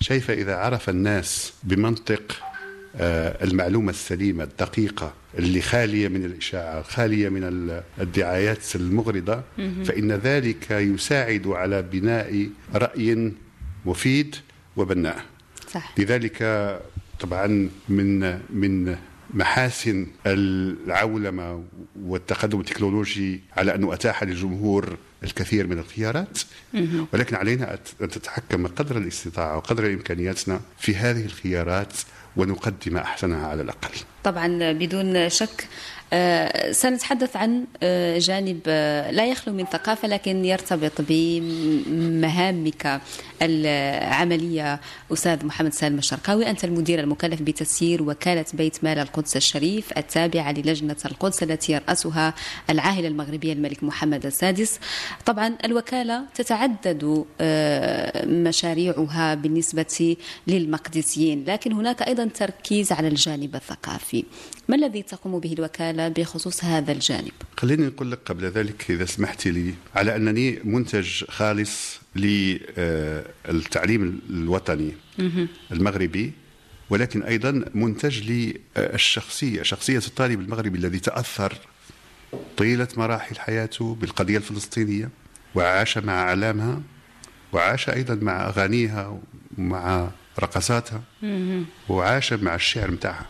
شايفة 0.00 0.34
إذا 0.34 0.56
عرف 0.56 0.88
الناس 0.88 1.52
بمنطق 1.62 2.22
آه، 2.96 3.44
المعلومة 3.44 3.90
السليمة 3.90 4.44
الدقيقة 4.44 5.12
اللي 5.38 5.60
خالية 5.60 6.08
من 6.08 6.24
الإشاعة 6.24 6.82
خالية 6.82 7.28
من 7.28 7.80
الدعايات 8.00 8.76
المغرضة 8.76 9.42
فإن 9.84 10.12
ذلك 10.12 10.70
يساعد 10.70 11.46
على 11.46 11.82
بناء 11.82 12.48
رأي 12.74 13.32
مفيد 13.86 14.36
وبناء. 14.76 15.24
صح. 15.70 15.94
لذلك 15.98 16.42
طبعا 17.20 17.68
من 17.88 18.38
من 18.50 18.96
محاسن 19.34 20.06
العولمة 20.26 21.64
والتقدم 22.02 22.60
التكنولوجي 22.60 23.40
على 23.56 23.74
أنه 23.74 23.94
أتاح 23.94 24.22
للجمهور 24.22 24.96
الكثير 25.24 25.66
من 25.66 25.78
الخيارات 25.78 26.38
ولكن 27.12 27.36
علينا 27.36 27.78
أن 28.00 28.08
تتحكم 28.08 28.66
قدر 28.66 28.96
الاستطاعة 28.96 29.56
وقدر 29.56 29.86
إمكانياتنا 29.86 30.60
في 30.78 30.96
هذه 30.96 31.24
الخيارات 31.24 31.92
ونقدم 32.36 32.96
أحسنها 32.96 33.46
على 33.46 33.62
الأقل. 33.62 33.90
طبعا 34.24 34.72
بدون 34.72 35.28
شك 35.28 35.68
سنتحدث 36.72 37.36
عن 37.36 37.64
آه، 37.82 38.18
جانب 38.18 38.60
آه، 38.66 39.10
لا 39.10 39.26
يخلو 39.26 39.54
من 39.54 39.64
ثقافة 39.64 40.08
لكن 40.08 40.44
يرتبط 40.44 40.92
بمهامك 40.98 43.00
العملية. 43.42 44.80
أستاذ 45.12 45.46
محمد 45.46 45.72
سالم 45.72 45.98
الشرقاوي 45.98 46.50
أنت 46.50 46.64
المدير 46.64 47.00
المكلف 47.00 47.42
بتسيير 47.42 48.02
وكالة 48.02 48.44
بيت 48.52 48.84
مال 48.84 48.98
القدس 48.98 49.36
الشريف 49.36 49.98
التابعة 49.98 50.52
للجنة 50.52 50.96
القدس 51.04 51.42
التي 51.42 51.72
يرأسها 51.72 52.34
العاهل 52.70 53.06
المغربية 53.06 53.52
الملك 53.52 53.82
محمد 53.82 54.26
السادس. 54.26 54.78
طبعا 55.26 55.56
الوكالة 55.64 56.22
تتعدد 56.34 57.24
مشاريعها 58.26 59.34
بالنسبة 59.34 60.16
للمقدسيين 60.46 61.44
لكن 61.48 61.72
هناك 61.72 62.02
أيضا 62.02 62.24
تركيز 62.24 62.92
على 62.92 63.08
الجانب 63.08 63.54
الثقافي. 63.54 64.24
ما 64.68 64.76
الذي 64.76 65.02
تقوم 65.02 65.40
به 65.40 65.52
الوكالة 65.52 66.08
بخصوص 66.08 66.64
هذا 66.64 66.92
الجانب؟ 66.92 67.32
خليني 67.56 67.86
نقول 67.86 68.10
لك 68.10 68.18
قبل 68.26 68.44
ذلك 68.44 68.90
إذا 68.90 69.04
سمحت 69.04 69.46
لي 69.46 69.74
على 69.94 70.16
أنني 70.16 70.58
منتج 70.64 71.24
خالص 71.24 72.00
للتعليم 72.16 74.20
الوطني 74.30 74.92
المغربي 75.72 76.32
ولكن 76.90 77.22
أيضا 77.22 77.64
منتج 77.74 78.30
للشخصية 78.76 79.62
شخصية 79.62 79.98
الطالب 79.98 80.40
المغربي 80.40 80.78
الذي 80.78 80.98
تأثر 80.98 81.54
طيلة 82.56 82.88
مراحل 82.96 83.38
حياته 83.38 83.94
بالقضية 83.94 84.36
الفلسطينية 84.36 85.10
وعاش 85.54 85.98
مع 85.98 86.22
أعلامها 86.22 86.80
وعاش 87.52 87.88
أيضا 87.88 88.14
مع 88.14 88.48
أغانيها 88.48 89.20
ومع 89.58 90.10
رقصاتها 90.40 91.02
وعاش 91.88 92.32
مع 92.32 92.54
الشعر 92.54 92.90
متاعها 92.90 93.26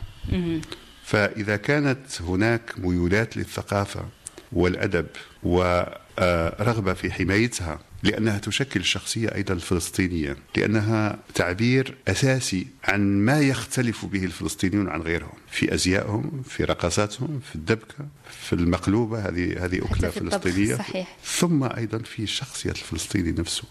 فإذا 1.07 1.57
كانت 1.57 2.23
هناك 2.23 2.73
ميولات 2.79 3.37
للثقافة 3.37 4.05
والأدب 4.53 5.07
ورغبة 5.43 6.93
في 6.93 7.13
حمايتها 7.13 7.79
لأنها 8.03 8.39
تشكل 8.39 8.81
الشخصية 8.81 9.35
أيضا 9.35 9.55
الفلسطينية 9.55 10.37
لأنها 10.57 11.19
تعبير 11.35 11.95
أساسي 12.09 12.67
عن 12.85 13.01
ما 13.01 13.41
يختلف 13.41 14.05
به 14.05 14.25
الفلسطينيون 14.25 14.89
عن 14.89 15.03
غيرهم 15.03 15.39
في 15.51 15.75
أزيائهم 15.75 16.43
في 16.49 16.65
رقصاتهم 16.65 17.41
في 17.49 17.55
الدبكة 17.55 18.07
في 18.41 18.53
المقلوبة 18.53 19.29
هذه 19.29 19.65
هذه 19.65 19.79
أكلة 19.79 20.11
فلسطينية. 20.11 20.77
صحيح. 20.77 21.17
ثم 21.25 21.65
أيضا 21.65 21.99
في 21.99 22.27
شخصية 22.27 22.71
الفلسطيني 22.71 23.33
نفسه 23.33 23.65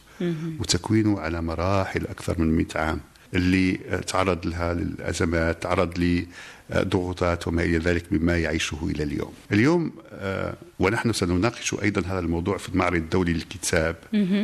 وتكوينه 0.59 1.19
على 1.19 1.41
مراحل 1.41 2.07
أكثر 2.07 2.39
من 2.39 2.55
100 2.57 2.65
عام. 2.75 2.99
اللي 3.35 3.79
تعرض 4.07 4.45
لها 4.47 4.73
للأزمات 4.73 5.63
تعرض 5.63 6.25
ضغوطات 6.73 7.47
وما 7.47 7.63
إلى 7.63 7.77
ذلك 7.77 8.13
مما 8.13 8.37
يعيشه 8.37 8.77
إلى 8.83 9.03
اليوم. 9.03 9.33
اليوم 9.51 9.91
آه، 10.13 10.53
ونحن 10.79 11.13
سنناقش 11.13 11.73
أيضا 11.83 12.01
هذا 12.01 12.19
الموضوع 12.19 12.57
في 12.57 12.69
المعرض 12.69 12.95
الدولي 12.95 13.33
للكتاب 13.33 13.95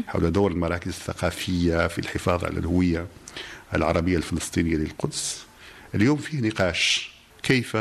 حول 0.07 0.31
دور 0.31 0.51
المراكز 0.51 0.87
الثقافية 0.87 1.87
في 1.87 1.99
الحفاظ 1.99 2.45
على 2.45 2.59
الهوية 2.59 3.07
العربية 3.75 4.17
الفلسطينية 4.17 4.75
للقدس. 4.75 5.43
اليوم 5.95 6.17
فيه 6.17 6.39
نقاش 6.41 7.11
كيف 7.43 7.77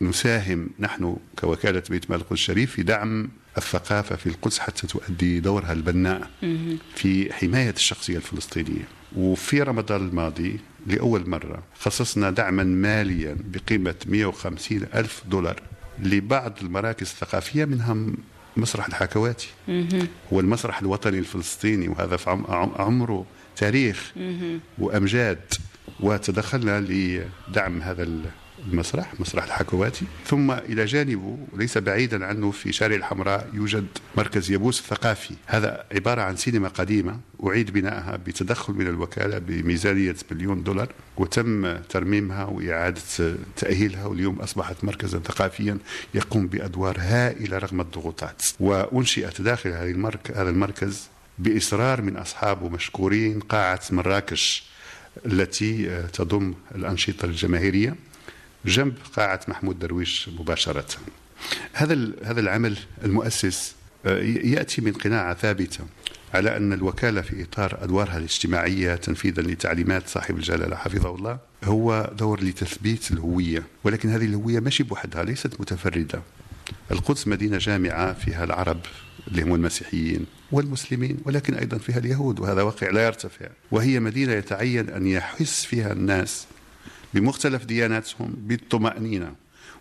نساهم 0.00 0.68
نحن 0.80 1.16
كوكالة 1.38 1.82
بيت 1.90 2.10
مال 2.10 2.18
القدس 2.20 2.32
الشريف 2.32 2.72
في 2.72 2.82
دعم 2.82 3.28
الثقافة 3.58 4.16
في 4.16 4.26
القدس 4.26 4.58
حتى 4.58 4.86
تؤدي 4.86 5.40
دورها 5.40 5.72
البناء 5.72 6.30
في 6.94 7.32
حماية 7.32 7.70
الشخصية 7.70 8.16
الفلسطينية. 8.16 8.88
وفي 9.16 9.62
رمضان 9.62 10.08
الماضي 10.08 10.60
لأول 10.86 11.30
مرة 11.30 11.62
خصصنا 11.80 12.30
دعما 12.30 12.62
ماليا 12.64 13.36
بقيمة 13.44 13.94
150 14.06 14.82
ألف 14.94 15.22
دولار 15.26 15.62
لبعض 16.02 16.52
المراكز 16.62 17.06
الثقافية 17.06 17.64
منها 17.64 17.96
مسرح 18.56 18.86
الحكواتي. 18.86 19.48
هو 20.32 20.40
المسرح 20.40 20.80
الوطني 20.80 21.18
الفلسطيني 21.18 21.88
وهذا 21.88 22.16
في 22.16 22.30
عمره 22.78 23.26
تاريخ 23.56 24.12
وأمجاد. 24.78 25.40
وتدخلنا 26.00 26.80
لدعم 26.80 27.82
هذا 27.82 28.02
المسرح 28.72 29.20
مسرح 29.20 29.44
الحكواتي. 29.44 30.06
ثم 30.26 30.50
إلى 30.50 30.84
جانبه 30.84 31.38
ليس 31.56 31.78
بعيدا 31.78 32.26
عنه 32.26 32.50
في 32.50 32.72
شارع 32.72 32.96
الحمراء 32.96 33.48
يوجد 33.52 33.86
مركز 34.16 34.50
يبوس 34.50 34.80
الثقافي 34.80 35.34
هذا 35.46 35.84
عبارة 35.92 36.22
عن 36.22 36.36
سينما 36.36 36.68
قديمة. 36.68 37.20
أعيد 37.46 37.70
بنائها 37.70 38.16
بتدخل 38.16 38.72
من 38.72 38.86
الوكالة 38.86 39.38
بميزانية 39.38 40.16
مليون 40.30 40.62
دولار 40.62 40.88
وتم 41.16 41.76
ترميمها 41.76 42.44
وإعادة 42.44 43.36
تأهيلها. 43.56 44.06
واليوم 44.06 44.38
أصبحت 44.40 44.84
مركزا 44.84 45.18
ثقافيا 45.18 45.78
يقوم 46.14 46.46
بأدوار 46.46 46.96
هائلة 46.98 47.58
رغم 47.58 47.80
الضغوطات. 47.80 48.42
وأنشئت 48.60 49.40
داخل 49.40 49.70
هذا 49.70 50.50
المركز 50.50 51.08
بإصرار 51.38 52.02
من 52.02 52.16
أصحابه 52.16 52.68
مشكورين 52.68 53.40
قاعة 53.40 53.80
مراكش 53.90 54.64
التي 55.26 56.02
تضم 56.12 56.54
الأنشطة 56.74 57.24
الجماهيرية. 57.24 57.96
جنب 58.64 58.94
قاعة 59.16 59.40
محمود 59.48 59.78
درويش 59.78 60.28
مباشرة. 60.38 60.86
هذا 61.72 62.12
هذا 62.24 62.40
العمل 62.40 62.78
المؤسس 63.04 63.74
آه، 64.06 64.18
يأتي 64.22 64.80
من 64.80 64.92
قناعة 64.92 65.34
ثابتة 65.34 65.84
على 66.34 66.56
أن 66.56 66.72
الوكالة 66.72 67.20
في 67.20 67.42
إطار 67.42 67.78
أدوارها 67.82 68.18
الاجتماعية 68.18 68.94
تنفيذا 68.94 69.42
لتعليمات 69.42 70.08
صاحب 70.08 70.36
الجلالة 70.36 70.76
حفظه 70.76 71.14
الله 71.14 71.38
هو 71.64 72.12
دور 72.18 72.44
لتثبيت 72.44 73.10
الهوية 73.10 73.62
ولكن 73.84 74.08
هذه 74.08 74.24
الهوية 74.24 74.60
ماشي 74.60 74.82
بوحدها 74.82 75.24
ليست 75.24 75.60
متفردة. 75.60 76.22
القدس 76.90 77.28
مدينة 77.28 77.58
جامعة 77.58 78.12
فيها 78.12 78.44
العرب 78.44 78.80
اللي 79.28 79.42
هم 79.42 79.54
المسيحيين 79.54 80.26
والمسلمين 80.52 81.16
ولكن 81.24 81.54
أيضا 81.54 81.78
فيها 81.78 81.98
اليهود 81.98 82.40
وهذا 82.40 82.62
واقع 82.62 82.90
لا 82.90 83.06
يرتفع. 83.06 83.48
وهي 83.70 84.00
مدينة 84.00 84.32
يتعين 84.32 84.88
أن 84.88 85.06
يحس 85.06 85.64
فيها 85.64 85.92
الناس 85.92 86.46
بمختلف 87.20 87.64
دياناتهم 87.64 88.34
بالطمأنينة 88.36 89.34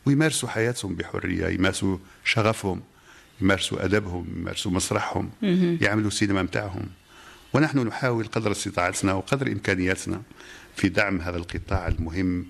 ويمارسوا 0.05 0.49
حياتهم 0.49 0.95
بحرية 0.95 1.47
يمارسوا 1.47 1.97
شغفهم 2.25 2.81
يمارسوا 3.41 3.85
أدبهم 3.85 4.27
يمارسوا 4.38 4.71
مسرحهم 4.71 5.29
يعملوا 5.81 6.07
السينما 6.07 6.43
متاعهم. 6.43 6.88
ونحن 7.53 7.79
نحاول 7.79 8.27
قدر 8.27 8.51
استطاعتنا 8.51 9.13
وقدر 9.13 9.47
إمكانياتنا 9.47 10.21
في 10.75 10.89
دعم 10.89 11.21
هذا 11.21 11.38
القطاع 11.38 11.88
المهم 11.88 12.45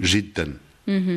جدا 0.00 0.56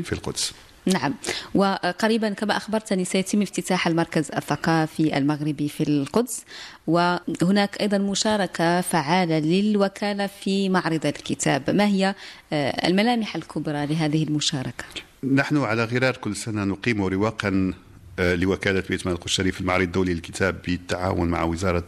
في 0.03 0.11
القدس. 0.11 0.53
نعم. 0.93 1.13
وقريبا 1.55 2.29
كما 2.29 2.57
أخبرتني 2.57 3.05
سيتم 3.05 3.41
افتتاح 3.41 3.87
المركز 3.87 4.31
الثقافي 4.31 5.17
المغربي 5.17 5.69
في 5.69 5.83
القدس 5.83 6.45
وهناك 6.87 7.81
أيضا 7.81 7.97
مشاركة 7.97 8.81
فعالة 8.81 9.39
للوكالة 9.39 10.27
في 10.27 10.69
معرض 10.69 11.05
الكتاب. 11.05 11.69
ما 11.69 11.85
هي 11.85 12.15
آه، 12.53 12.87
الملامح 12.87 13.35
الكبرى 13.35 13.85
لهذه 13.85 14.23
المشاركة؟ 14.23 14.85
نحن 15.33 15.57
على 15.57 15.83
غرار 15.83 16.17
كل 16.17 16.35
سنة 16.35 16.63
نقيم 16.63 17.01
رواقا 17.01 17.73
آه، 18.19 18.35
لوكالة 18.35 18.83
بيت 18.89 19.05
مال 19.05 19.15
القدس 19.15 19.25
الشريف 19.25 19.61
المعرض 19.61 19.81
الدولي 19.81 20.13
للكتاب 20.13 20.61
بالتعاون 20.67 21.29
مع 21.29 21.43
وزارة 21.43 21.83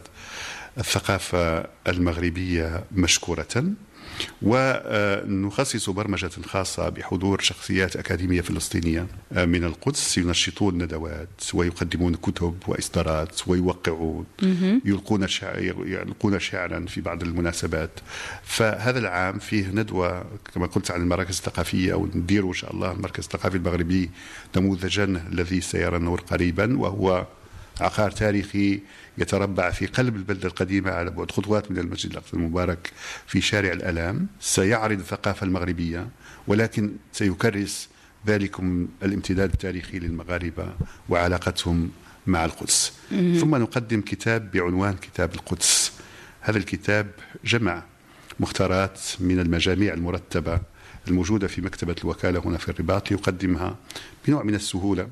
الثقافة 0.78 1.66
المغربية 1.88 2.84
مشكورة. 2.92 3.46
ونخصص 4.42 5.90
برمجة 5.90 6.30
خاصة 6.46 6.88
بحضور 6.88 7.40
شخصيات 7.40 7.96
أكاديمية 7.96 8.40
فلسطينية 8.40 9.06
من 9.32 9.64
القدس 9.64 10.18
ينشطون 10.18 10.82
ندوات 10.82 11.28
ويقدمون 11.54 12.14
كتب 12.14 12.54
وإصدارات 12.66 13.48
ويوقعون 13.48 14.26
يلقون 14.84 15.26
يلقون 15.86 16.38
شعرا 16.40 16.84
في 16.88 17.00
بعض 17.00 17.22
المناسبات. 17.22 17.90
فهذا 18.42 18.98
العام 18.98 19.38
فيه 19.38 19.66
ندوة 19.66 20.24
كما 20.54 20.66
قلت 20.66 20.90
عن 20.90 21.00
المراكز 21.02 21.36
الثقافية 21.36 21.94
وندير 21.94 22.44
إن 22.48 22.52
شاء 22.52 22.72
الله 22.74 22.92
المركز 22.92 23.24
الثقافي 23.24 23.56
المغربي 23.56 24.10
نموذجا 24.56 25.04
الذي 25.04 25.60
سيرى 25.60 25.96
النور 25.96 26.20
قريبا 26.20 26.78
وهو 26.78 27.26
عقار 27.80 28.10
تاريخي 28.10 28.80
يتربع 29.20 29.70
في 29.70 29.86
قلب 29.86 30.16
البلدة 30.16 30.48
القديمة 30.48 30.90
على 30.90 31.10
بعد. 31.10 31.30
خطوات 31.30 31.70
من 31.70 31.78
المسجد 31.78 32.10
الأقصى 32.10 32.34
المبارك 32.34 32.92
في 33.26 33.40
شارع 33.40 33.72
الألام. 33.72 34.26
سيعرض 34.40 34.98
الثقافة 34.98 35.46
المغربية 35.46 36.08
ولكن 36.46 36.92
سيكرس 37.12 37.88
ذلكم 38.26 38.88
الامتداد 39.02 39.52
التاريخي 39.52 39.98
للمغاربة 39.98 40.74
وعلاقتهم 41.08 41.90
مع 42.26 42.44
القدس. 42.44 42.92
ثم 43.40 43.56
نقدم 43.56 44.00
كتاب 44.00 44.50
بعنوان 44.50 44.94
كتاب 44.94 45.34
القدس. 45.34 45.92
هذا 46.40 46.58
الكتاب 46.58 47.06
جمع 47.44 47.82
مختارات 48.40 49.00
من 49.20 49.40
المجاميع 49.40 49.94
المرتبة 49.94 50.60
الموجودة 51.08 51.48
في 51.48 51.60
مكتبة 51.60 51.96
الوكالة 52.04 52.42
هنا 52.44 52.58
في 52.58 52.68
الرباط 52.68 53.10
ليقدمها 53.10 53.76
بنوع 54.26 54.42
من 54.42 54.54
السهولة. 54.54 55.08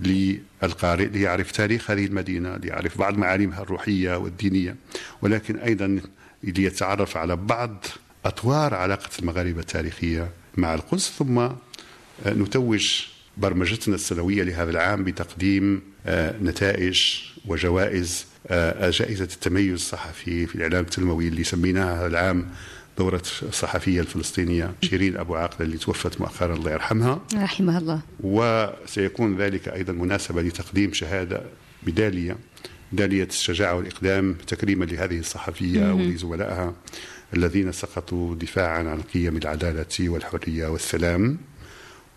للقارئ 0.00 1.06
ليعرف 1.06 1.52
تاريخ 1.52 1.90
هذه 1.90 2.04
المدينة 2.04 2.56
ليعرف 2.56 2.98
بعض 2.98 3.18
معالمها 3.18 3.62
الروحية 3.62 4.16
والدينية. 4.16 4.76
ولكن 5.22 5.58
أيضا 5.58 6.00
ليتعرف 6.42 7.16
على 7.16 7.36
بعض 7.36 7.84
أطوار 8.24 8.74
علاقة 8.74 9.10
المغاربة 9.18 9.60
التاريخية 9.60 10.30
مع 10.56 10.74
القدس. 10.74 11.12
ثم 11.18 11.48
نتوج 12.26 13.02
برمجتنا 13.36 13.94
السنوية 13.94 14.42
لهذا 14.42 14.70
العام 14.70 15.04
بتقديم 15.04 15.82
آه، 16.06 16.34
نتائج 16.42 17.02
وجوائز 17.46 18.26
آه، 18.46 18.90
جائزة 18.90 19.24
التميز 19.24 19.72
الصحفي 19.72 20.46
في 20.46 20.54
الإعلام 20.54 20.84
التنموي 20.84 21.28
اللي 21.28 21.44
سميناها 21.44 22.00
هذا 22.00 22.06
العام 22.06 22.48
دورة 22.98 23.22
الصحفية 23.42 24.00
الفلسطينية 24.00 24.72
شيرين 24.82 25.16
أبو 25.16 25.34
عاقلة 25.36 25.60
اللي 25.66 25.78
توفت 25.78 26.20
مؤخرا 26.20 26.54
الله 26.54 26.70
يرحمها. 26.72 27.20
رحمها 27.34 27.78
الله. 27.78 28.00
وسيكون 28.20 29.36
ذلك 29.36 29.68
أيضا 29.68 29.92
مناسبة 29.92 30.42
لتقديم 30.42 30.92
شهادة 30.92 31.42
ميدالية 31.86 32.36
ميدالية 32.92 33.24
الشجاعة 33.24 33.74
والإقدام 33.74 34.34
تكريما 34.46 34.84
لهذه 34.84 35.18
الصحفية 35.18 35.92
ولزملائها 35.92 36.74
الذين 37.36 37.72
سقطوا 37.72 38.34
دفاعا 38.34 38.78
عن 38.78 39.00
قيم 39.14 39.36
العدالة 39.36 40.08
والحرية 40.08 40.66
والسلام. 40.66 41.38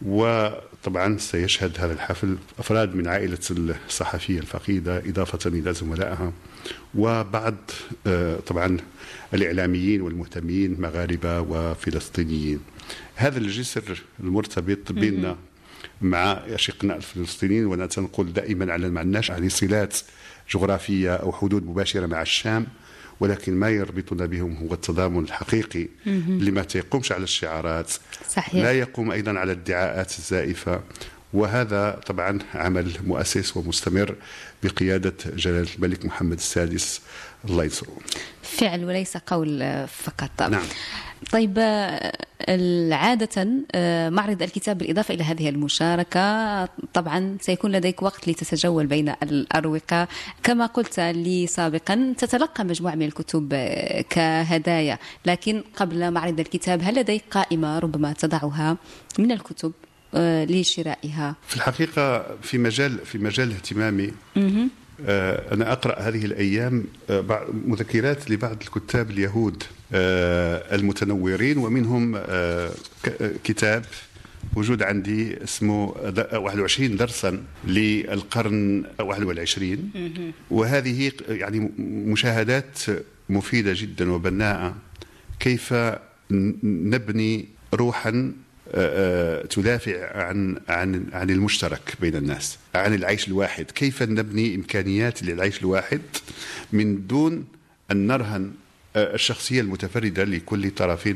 وطبعا 0.05 1.17
سيشهد 1.17 1.71
هذا 1.79 1.93
الحفل 1.93 2.37
أفراد 2.59 2.95
من 2.95 3.07
عائلة 3.07 3.37
الصحفية 3.87 4.39
الفقيدة 4.39 4.97
إضافة 4.97 5.49
إلى 5.49 5.73
زملائها 5.73 6.31
وبعض 6.95 7.55
آه، 8.07 8.35
طبعا 8.39 8.77
الإعلاميين 9.33 10.01
والمهتمين 10.01 10.81
مغاربة 10.81 11.41
وفلسطينيين. 11.41 12.59
هذا 13.15 13.37
الجسر 13.37 14.03
المرتبط 14.19 14.91
بيننا 14.91 15.37
مع 16.01 16.31
أشقنا 16.31 16.95
الفلسطينيين 16.95 17.65
وأنا 17.65 17.85
تنقل 17.85 18.33
دائما 18.33 18.73
على 18.73 18.89
ما 18.89 18.99
عندناش 18.99 19.29
يعني 19.29 19.49
صلات 19.49 19.97
جغرافية 20.49 21.15
أو 21.15 21.31
حدود 21.31 21.65
مباشرة 21.65 22.05
مع 22.05 22.21
الشام 22.21 22.67
ولكن 23.19 23.53
ما 23.53 23.69
يربطنا 23.69 24.25
بهم 24.25 24.55
هو 24.55 24.73
التضامن 24.73 25.23
الحقيقي 25.23 25.87
اللي 26.07 26.51
ما 26.51 26.65
يقومش 26.75 27.11
على 27.11 27.23
الشعارات. 27.23 27.91
صحيح. 28.29 28.63
لا 28.63 28.71
يقوم 28.71 29.11
أيضا 29.11 29.39
على 29.39 29.51
الادعاءات 29.51 30.17
الزائفة. 30.19 30.83
وهذا 31.33 31.99
طبعا 32.05 32.39
عمل 32.53 32.91
مؤسس 33.07 33.57
ومستمر 33.57 34.15
بقيادة 34.63 35.13
جلالة 35.35 35.67
الملك 35.75 36.05
محمد 36.05 36.37
السادس. 36.37 37.01
الله 37.49 37.63
ينصره. 37.63 37.97
فعل 38.41 38.85
وليس 38.85 39.17
قول 39.17 39.87
فقط. 39.87 40.41
نعم. 40.41 40.63
طيب 41.31 41.59
عادة 42.91 43.47
معرض 44.09 44.41
الكتاب 44.41 44.77
بالإضافة 44.77 45.13
إلى 45.13 45.23
هذه 45.23 45.49
المشاركة 45.49 46.65
طبعا 46.93 47.37
سيكون 47.41 47.71
لديك 47.71 48.01
وقت 48.01 48.27
لتتجول 48.27 48.87
بين 48.87 49.09
الأروقة. 49.23 50.07
كما 50.43 50.65
قلت 50.65 50.99
لي 50.99 51.47
سابقا 51.47 52.13
تتلقى 52.17 52.63
مجموعة 52.63 52.95
من 52.95 53.05
الكتب 53.05 53.53
كهدايا. 54.09 54.99
لكن 55.25 55.63
قبل 55.75 56.11
معرض 56.11 56.39
الكتاب 56.39 56.81
هل 56.83 56.95
لديك 56.95 57.23
قائمة 57.31 57.79
ربما 57.79 58.13
تضعها 58.13 58.77
من 59.19 59.31
الكتب؟ 59.31 59.71
لشرائها. 60.13 61.35
في 61.47 61.55
الحقيقة 61.55 62.35
في 62.41 62.57
مجال 62.57 63.05
في 63.05 63.17
مجال 63.17 63.51
اهتمامي 63.51 64.11
آه، 65.05 65.53
أنا 65.53 65.71
أقرأ 65.71 65.99
هذه 65.99 66.25
الأيام 66.25 66.83
آه، 67.09 67.47
مذكرات 67.65 68.31
لبعض 68.31 68.57
الكتاب 68.61 69.11
اليهود 69.11 69.63
آه، 69.93 70.75
المتنورين 70.75 71.57
ومنهم 71.57 72.21
كتاب 73.43 73.85
وجود 74.55 74.83
عندي 74.83 75.43
اسمه 75.43 75.93
21 76.33 76.97
درسا 76.97 77.43
للقرن 77.67 78.83
21 78.99 79.91
وهذه 80.51 81.11
يعني 81.29 81.71
مشاهدات 81.79 82.79
مفيدة 83.29 83.73
جدا 83.75 84.11
وبناءة 84.11 84.75
كيف 85.39 85.73
نبني 86.63 87.45
روحا 87.73 88.33
تدافع 89.49 90.17
عن 90.17 90.57
عن 90.69 91.05
عن 91.13 91.29
المشترك 91.29 91.93
بين 92.01 92.15
الناس 92.15 92.57
عن 92.75 92.93
العيش 92.93 93.27
الواحد. 93.27 93.71
كيف 93.71 94.03
نبني 94.03 94.55
إمكانيات 94.55 95.23
للعيش 95.23 95.61
الواحد 95.61 96.01
من 96.73 97.07
دون 97.07 97.45
أن 97.91 98.07
نرهن 98.07 98.51
الشخصية 98.95 99.61
المتفردة 99.61 100.23
لكل 100.23 100.71
طرف 100.71 101.15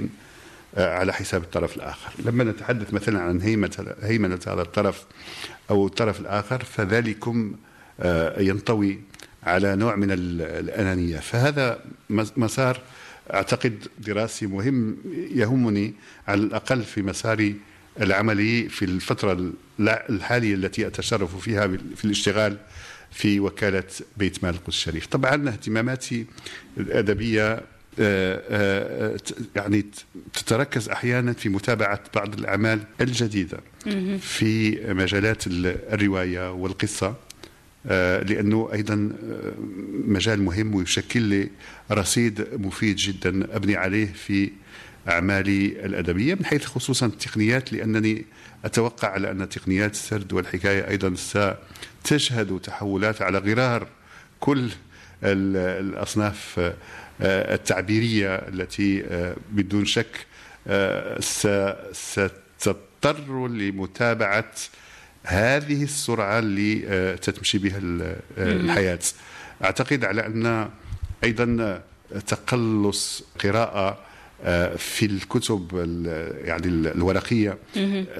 آه، 0.78 0.94
على 0.94 1.14
حساب 1.14 1.44
الطرف 1.44 1.78
الآخر؟ 1.78 2.12
لما 2.26 2.44
نتحدث 2.44 2.94
مثلا 2.94 3.22
عن 3.22 3.42
هيمنة 3.42 3.96
هيمنة 4.02 4.40
هذا 4.48 4.62
الطرف 4.62 5.06
أو 5.70 5.88
الطرف 5.88 6.20
الآخر 6.20 6.64
فذلكم 6.64 7.54
آه، 8.00 8.42
ينطوي 8.42 9.00
على 9.44 9.76
نوع 9.76 9.96
من 9.96 10.08
الأنانية. 10.12 11.18
فهذا 11.18 11.80
مسار 12.10 12.82
أعتقد 13.34 13.88
دراسي 14.00 14.48
مهم 14.48 14.98
يهمني 15.32 15.94
على 16.28 16.42
الأقل 16.42 16.84
في 16.84 17.02
مساري 17.02 17.56
العملي 18.02 18.70
في 18.70 18.86
الفترة 18.86 19.52
الحالية 19.80 20.56
التي 20.56 20.88
أتشرف 20.88 21.38
فيها 21.38 21.68
في 21.96 22.06
الاشتغال 22.06 22.58
في 23.12 23.40
وكالة 23.40 23.84
بيت 24.18 24.44
مال 24.44 24.54
القدس 24.54 24.68
الشريف. 24.68 25.06
طبعا 25.06 25.50
اهتماماتي 25.50 26.26
الأدبية 26.78 27.62
آه، 28.00 28.42
آه، 28.50 29.18
يعني 29.56 29.86
تتركز 30.34 30.90
أحيانا 30.90 31.34
في 31.34 31.50
متابعة 31.50 32.00
بعض 32.16 32.40
الأعمال 32.40 32.80
الجديدة. 33.02 33.60
في 34.18 34.80
مجالات 34.94 35.44
الرواية 35.48 36.52
والقصة. 36.52 37.16
آه، 37.88 38.24
لأنه 38.24 38.70
أيضا 38.74 38.94
آه، 39.24 39.54
مجال 40.08 40.42
مهم 40.42 40.76
ويشكل 40.76 41.22
لي 41.22 41.50
رصيد 41.92 42.48
مفيد 42.54 42.96
جدا 42.96 43.56
أبني 43.56 43.76
عليه 43.76 44.14
في 44.14 44.52
أعمالي 45.08 45.86
الأدبية 45.86 46.36
من 46.36 46.46
حيث 46.46 46.66
خصوصا 46.66 47.06
التقنيات 47.06 47.74
لأنني 47.74 48.26
أتوقع 48.66 49.08
على 49.08 49.32
أن 49.32 49.50
تقنيات 49.50 49.92
السرد 49.92 50.34
والحكاية 50.34 50.88
أيضا 50.88 51.16
ستشهد 51.16 52.60
تحولات 52.60 53.22
على 53.22 53.38
غرار 53.38 53.88
كل 54.40 54.70
الأصناف 55.24 56.60
آه، 57.22 57.56
التعبيرية 57.56 58.36
التي 58.36 59.06
بدون 59.52 59.86
شك 59.86 60.26
ستضطر 61.92 63.48
لمتابعة 63.48 64.52
هذه 65.26 65.84
السرعة 65.84 66.40
اللي 66.40 66.84
آه، 66.88 67.16
تتمشي 67.16 67.58
بها 67.58 67.78
آه، 67.78 68.18
الحياة. 68.38 69.00
أعتقد 69.64 70.06
على 70.06 70.26
أن 70.26 70.70
أيضا 71.24 71.82
تقلص 72.28 73.24
قراءة 73.44 74.00
آه، 74.44 74.76
في 74.76 75.06
الكتب 75.06 75.68
يعني 76.44 76.68
الورقية 76.68 77.58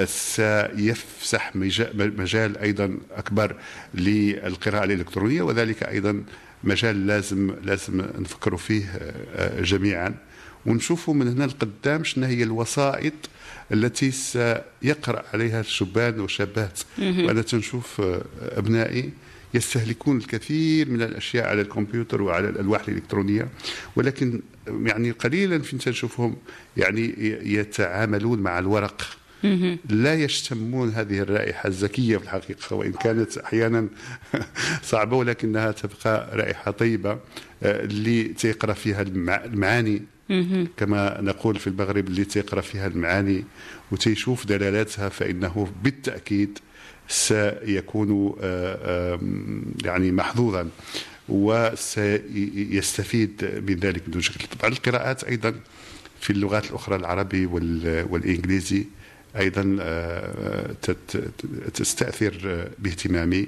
سيفسح 0.06 1.56
مجال 1.96 2.58
أيضا 2.58 2.98
أكبر 3.12 3.56
للقراءة 3.94 4.84
الإلكترونية 4.84 5.42
وذلك 5.42 5.84
أيضا 5.84 6.24
مجال 6.64 7.08
لازم 7.08 7.56
لازم 7.64 8.06
نفكروا 8.20 8.60
فيه 8.60 9.00
جميعا. 9.60 10.16
ونشوفوا 10.66 11.14
من 11.14 11.28
هنا 11.28 11.44
لقدام 11.44 12.04
شنو 12.04 12.26
هي 12.26 12.44
الوسائط 12.44 13.14
التي 13.72 14.12
سيقرأ 14.12 15.24
عليها 15.34 15.60
الشبان 15.60 16.20
والشابات. 16.20 16.80
وأنا 17.00 17.42
تنشوف 17.42 18.02
آه، 18.02 18.22
أبنائي 18.42 19.10
يستهلكون 19.54 20.18
الكثير 20.18 20.90
من 20.90 21.02
الأشياء 21.02 21.48
على 21.48 21.62
الكمبيوتر 21.62 22.22
وعلى 22.22 22.50
الألواح 22.50 22.88
الإلكترونية. 22.88 23.48
ولكن 23.96 24.42
يعني 24.68 25.12
قليلا 25.12 25.60
فين 25.60 25.80
تنشوفهم 25.80 26.36
يعني 26.78 27.14
يتعاملون 27.44 28.40
مع 28.40 28.60
الورق. 28.60 29.18
لا 29.90 30.14
يشتمون 30.14 30.90
هذه 30.90 31.20
الرائحة 31.20 31.68
الزكية 31.68 32.18
في 32.18 32.24
الحقيقة. 32.24 32.76
وإن 32.76 32.92
كانت 32.92 33.38
أحيانا 33.38 33.88
صعبة 34.92 35.18
ولكنها 35.18 35.72
تبقى 35.72 36.38
رائحة 36.38 36.72
طيبة 36.72 37.12
آه، 37.64 37.84
اللي 37.84 38.24
تقرأ 38.24 38.74
فيها 38.74 39.02
المعاني. 39.46 40.02
كما 40.78 41.22
نقول 41.22 41.56
في 41.56 41.68
المغرب 41.68 42.08
اللي 42.08 42.26
تقرأ 42.26 42.62
فيها 42.62 42.88
المعاني 42.88 43.44
وتيشوف 43.92 44.46
دلالاتها 44.46 45.10
فإنه 45.10 45.68
بالتأكيد 45.84 46.60
سيكون 47.08 48.36
آه، 48.42 49.20
يعني 49.86 50.12
محظوظا 50.12 50.70
وسيستفيد 51.30 53.32
من 53.68 53.76
ذلك 53.76 54.04
بدون 54.10 54.22
شك. 54.22 54.46
طبعا 54.60 54.72
القراءات 54.72 55.24
أيضا 55.24 55.54
في 56.22 56.30
اللغات 56.30 56.70
الأخرى 56.70 56.96
العربي 56.96 57.46
والإنجليزي 58.10 58.86
أيضا 59.38 59.78
آه، 59.82 60.76
تستأثر 61.74 62.68
باهتمامي 62.80 63.48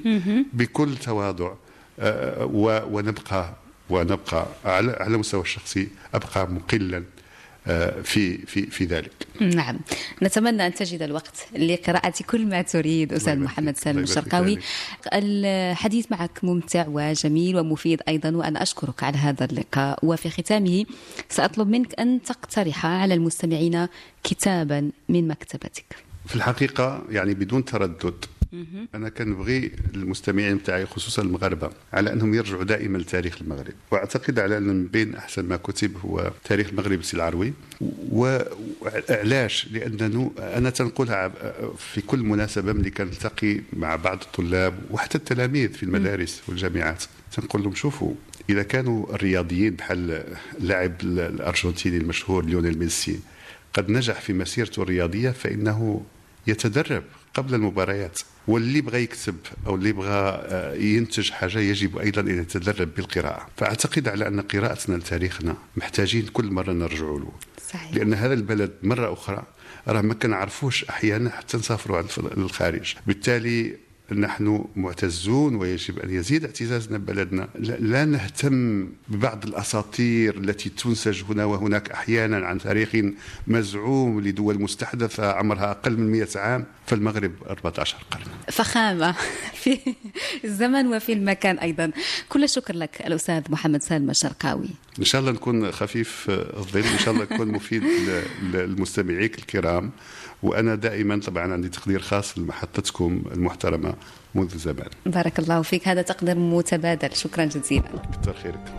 بكل 0.53 0.95
تواضع 0.97 1.53
آه، 1.99 2.45
ونبقى 3.89 4.17
ونبقى 4.17 4.47
على 4.65 5.07
المستوى 5.07 5.41
الشخصي 5.41 5.87
أبقى 6.13 6.47
مقلا 6.49 7.03
آه، 7.69 8.01
في 8.01 8.37
في 8.37 8.65
في 8.65 8.85
ذلك. 8.85 9.11
نعم، 9.41 9.79
نتمنى 10.23 10.67
أن 10.67 10.73
تجد 10.73 11.01
الوقت 11.01 11.47
لقراءة 11.59 12.13
كل 12.27 12.45
ما 12.45 12.61
تريد 12.61 13.13
أستاذ 13.13 13.39
محمد 13.39 13.77
سالم 13.77 13.99
الشرقاوي. 13.99 14.59
الحديث 15.13 16.11
معك 16.11 16.39
ممتع 16.43 16.85
وجميل 16.87 17.59
ومفيد 17.59 18.01
أيضا 18.07 18.29
وأنا 18.31 18.61
أشكرك 18.63 19.03
على 19.03 19.17
هذا 19.17 19.45
اللقاء 19.45 19.99
وفي 20.05 20.29
ختامه 20.29 20.85
سأطلب 21.29 21.67
منك 21.67 21.99
أن 21.99 22.21
تقترح 22.21 22.85
على 22.85 23.13
المستمعين 23.13 23.87
كتابا 24.23 24.91
من 25.09 25.27
مكتبتك. 25.27 25.95
في 26.27 26.35
الحقيقة 26.35 27.03
يعني 27.09 27.33
بدون 27.33 27.65
تردد 27.65 28.25
أنا 28.95 29.09
كنبغي 29.09 29.71
المستمعين 29.95 30.57
بتاعي 30.57 30.85
خصوصا 30.85 31.21
المغاربة 31.21 31.69
على 31.93 32.13
أنهم 32.13 32.33
يرجعوا 32.33 32.63
دائما 32.63 32.97
لتاريخ 32.97 33.41
المغرب. 33.41 33.73
وأعتقد 33.91 34.39
على 34.39 34.57
أن 34.57 34.85
بين 34.85 35.15
أحسن 35.15 35.45
ما 35.45 35.55
كتب 35.55 35.97
هو 36.05 36.31
تاريخ 36.43 36.67
المغرب 36.69 37.03
سي 37.03 37.17
العروي. 37.17 37.53
وعلاش؟ 38.11 39.67
لأنه 39.71 40.31
أنا 40.39 40.69
تنقولها 40.69 41.31
في 41.77 42.01
كل 42.01 42.19
مناسبة 42.19 42.73
ملي 42.73 42.89
كنلتقي 42.89 43.61
مع 43.73 43.95
بعض 43.95 44.21
الطلاب 44.21 44.79
وحتى 44.91 45.17
التلاميذ 45.17 45.73
في 45.73 45.83
المدارس 45.83 46.41
والجامعات. 46.47 47.03
تنقول 47.31 47.63
لهم 47.63 47.75
شوفوا 47.75 48.13
إذا 48.49 48.63
كانوا 48.63 49.15
الرياضيين 49.15 49.75
بحال 49.75 50.23
اللاعب 50.59 50.93
الأرجنتيني 51.03 51.97
المشهور 51.97 52.45
ليونيل 52.45 52.79
ميسي 52.79 53.19
قد 53.73 53.91
نجح 53.91 54.21
في 54.21 54.33
مسيرته 54.33 54.81
الرياضية 54.81 55.29
فإنه 55.29 56.01
يتدرب 56.47 57.03
قبل 57.33 57.55
المباريات. 57.55 58.19
واللي 58.47 58.81
بغى 58.81 59.03
يكتب 59.03 59.35
أو 59.67 59.75
اللي 59.75 59.91
بغى 59.91 60.09
آه، 60.09 60.73
ينتج 60.73 61.31
حاجة 61.31 61.59
يجب 61.59 61.97
أيضا 61.97 62.21
أن 62.21 62.39
يتدرب 62.41 62.95
بالقراءة. 62.95 63.47
فأعتقد 63.57 64.07
على 64.07 64.27
أن 64.27 64.41
قراءتنا 64.41 64.95
لتاريخنا 64.95 65.55
محتاجين 65.77 66.25
كل 66.27 66.51
مرة 66.51 66.71
نرجعوا 66.71 67.19
له. 67.19 67.31
صحيح. 67.69 67.93
لأن 67.93 68.13
هذا 68.13 68.33
البلد 68.33 68.71
مرة 68.83 69.13
أخرى 69.13 69.43
راه 69.87 70.01
ما 70.01 70.13
كنعرفوش 70.13 70.85
أحيانا 70.85 71.29
حتى 71.29 71.57
نسافروا 71.57 72.01
للخارج 72.37 72.95
بالتالي 73.07 73.77
نحن 74.11 74.65
معتزون 74.75 75.55
ويجب 75.55 75.99
أن 75.99 76.09
يزيد 76.09 76.45
اعتزازنا 76.45 76.97
ببلدنا 76.97 77.49
لا 77.79 78.05
نهتم 78.05 78.89
ببعض 79.07 79.45
الأساطير 79.45 80.37
التي 80.37 80.69
تنسج 80.69 81.23
هنا 81.29 81.45
وهناك 81.45 81.91
أحيانا 81.91 82.37
عن 82.37 82.59
تاريخ 82.59 82.89
مزعوم 83.47 84.21
لدول 84.21 84.61
مستحدثة 84.61 85.31
عمرها 85.31 85.71
أقل 85.71 85.97
من 85.97 86.11
100 86.11 86.27
عام 86.35 86.65
فالمغرب 86.85 87.31
14 87.49 87.97
قرن 88.11 88.23
فخامة 88.51 89.15
في 89.63 89.79
الزمن 90.43 90.87
وفي 90.95 91.13
المكان 91.13 91.59
أيضا. 91.59 91.91
كل 92.29 92.43
الشكر 92.43 92.75
لك 92.75 93.01
الأستاذ 93.07 93.41
محمد 93.49 93.81
سالم 93.81 94.09
الشرقاوي. 94.09 94.69
إن 94.99 95.05
شاء 95.05 95.21
الله 95.21 95.31
نكون 95.31 95.71
خفيف 95.71 96.25
الظل 96.29 96.83
إن 96.83 96.99
شاء 96.99 97.13
الله 97.13 97.27
نكون 97.31 97.47
مفيد 97.47 97.83
للمستمعيك 98.53 99.37
الكرام. 99.37 99.91
وأنا 100.43 100.75
دائما 100.75 101.19
طبعا 101.19 101.53
عندي 101.53 101.69
تقدير 101.69 101.99
خاص 101.99 102.37
لمحطتكم 102.37 103.21
المحترمة 103.31 103.93
منذ 104.35 104.57
زمان. 104.57 104.89
بارك 105.05 105.39
الله 105.39 105.61
فيك. 105.61 105.87
هذا 105.87 106.01
تقدير 106.01 106.37
متبادل. 106.37 107.15
شكرا 107.15 107.45
جزيلا. 107.45 107.83
كثر 108.21 108.33
خيرك 108.33 108.73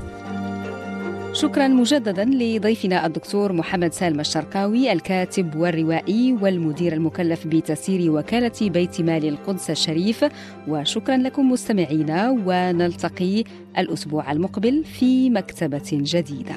شكرا 1.32 1.68
مجددا 1.68 2.24
لضيفنا 2.24 3.06
الدكتور 3.06 3.52
محمد 3.52 3.92
سالم 3.92 4.20
الشرقاوي 4.20 4.92
الكاتب 4.92 5.56
والروائي 5.56 6.32
والمدير 6.40 6.92
المكلف 6.92 7.46
بتسيير 7.46 8.10
وكالة 8.10 8.70
بيت 8.70 9.00
مال 9.00 9.28
القدس 9.28 9.70
الشريف. 9.70 10.24
وشكرا 10.68 11.16
لكم 11.16 11.50
مستمعينا 11.50 12.30
ونلتقي 12.46 13.44
الأسبوع 13.78 14.32
المقبل 14.32 14.84
في 14.84 15.30
مكتبة 15.30 15.88
جديدة. 15.92 16.54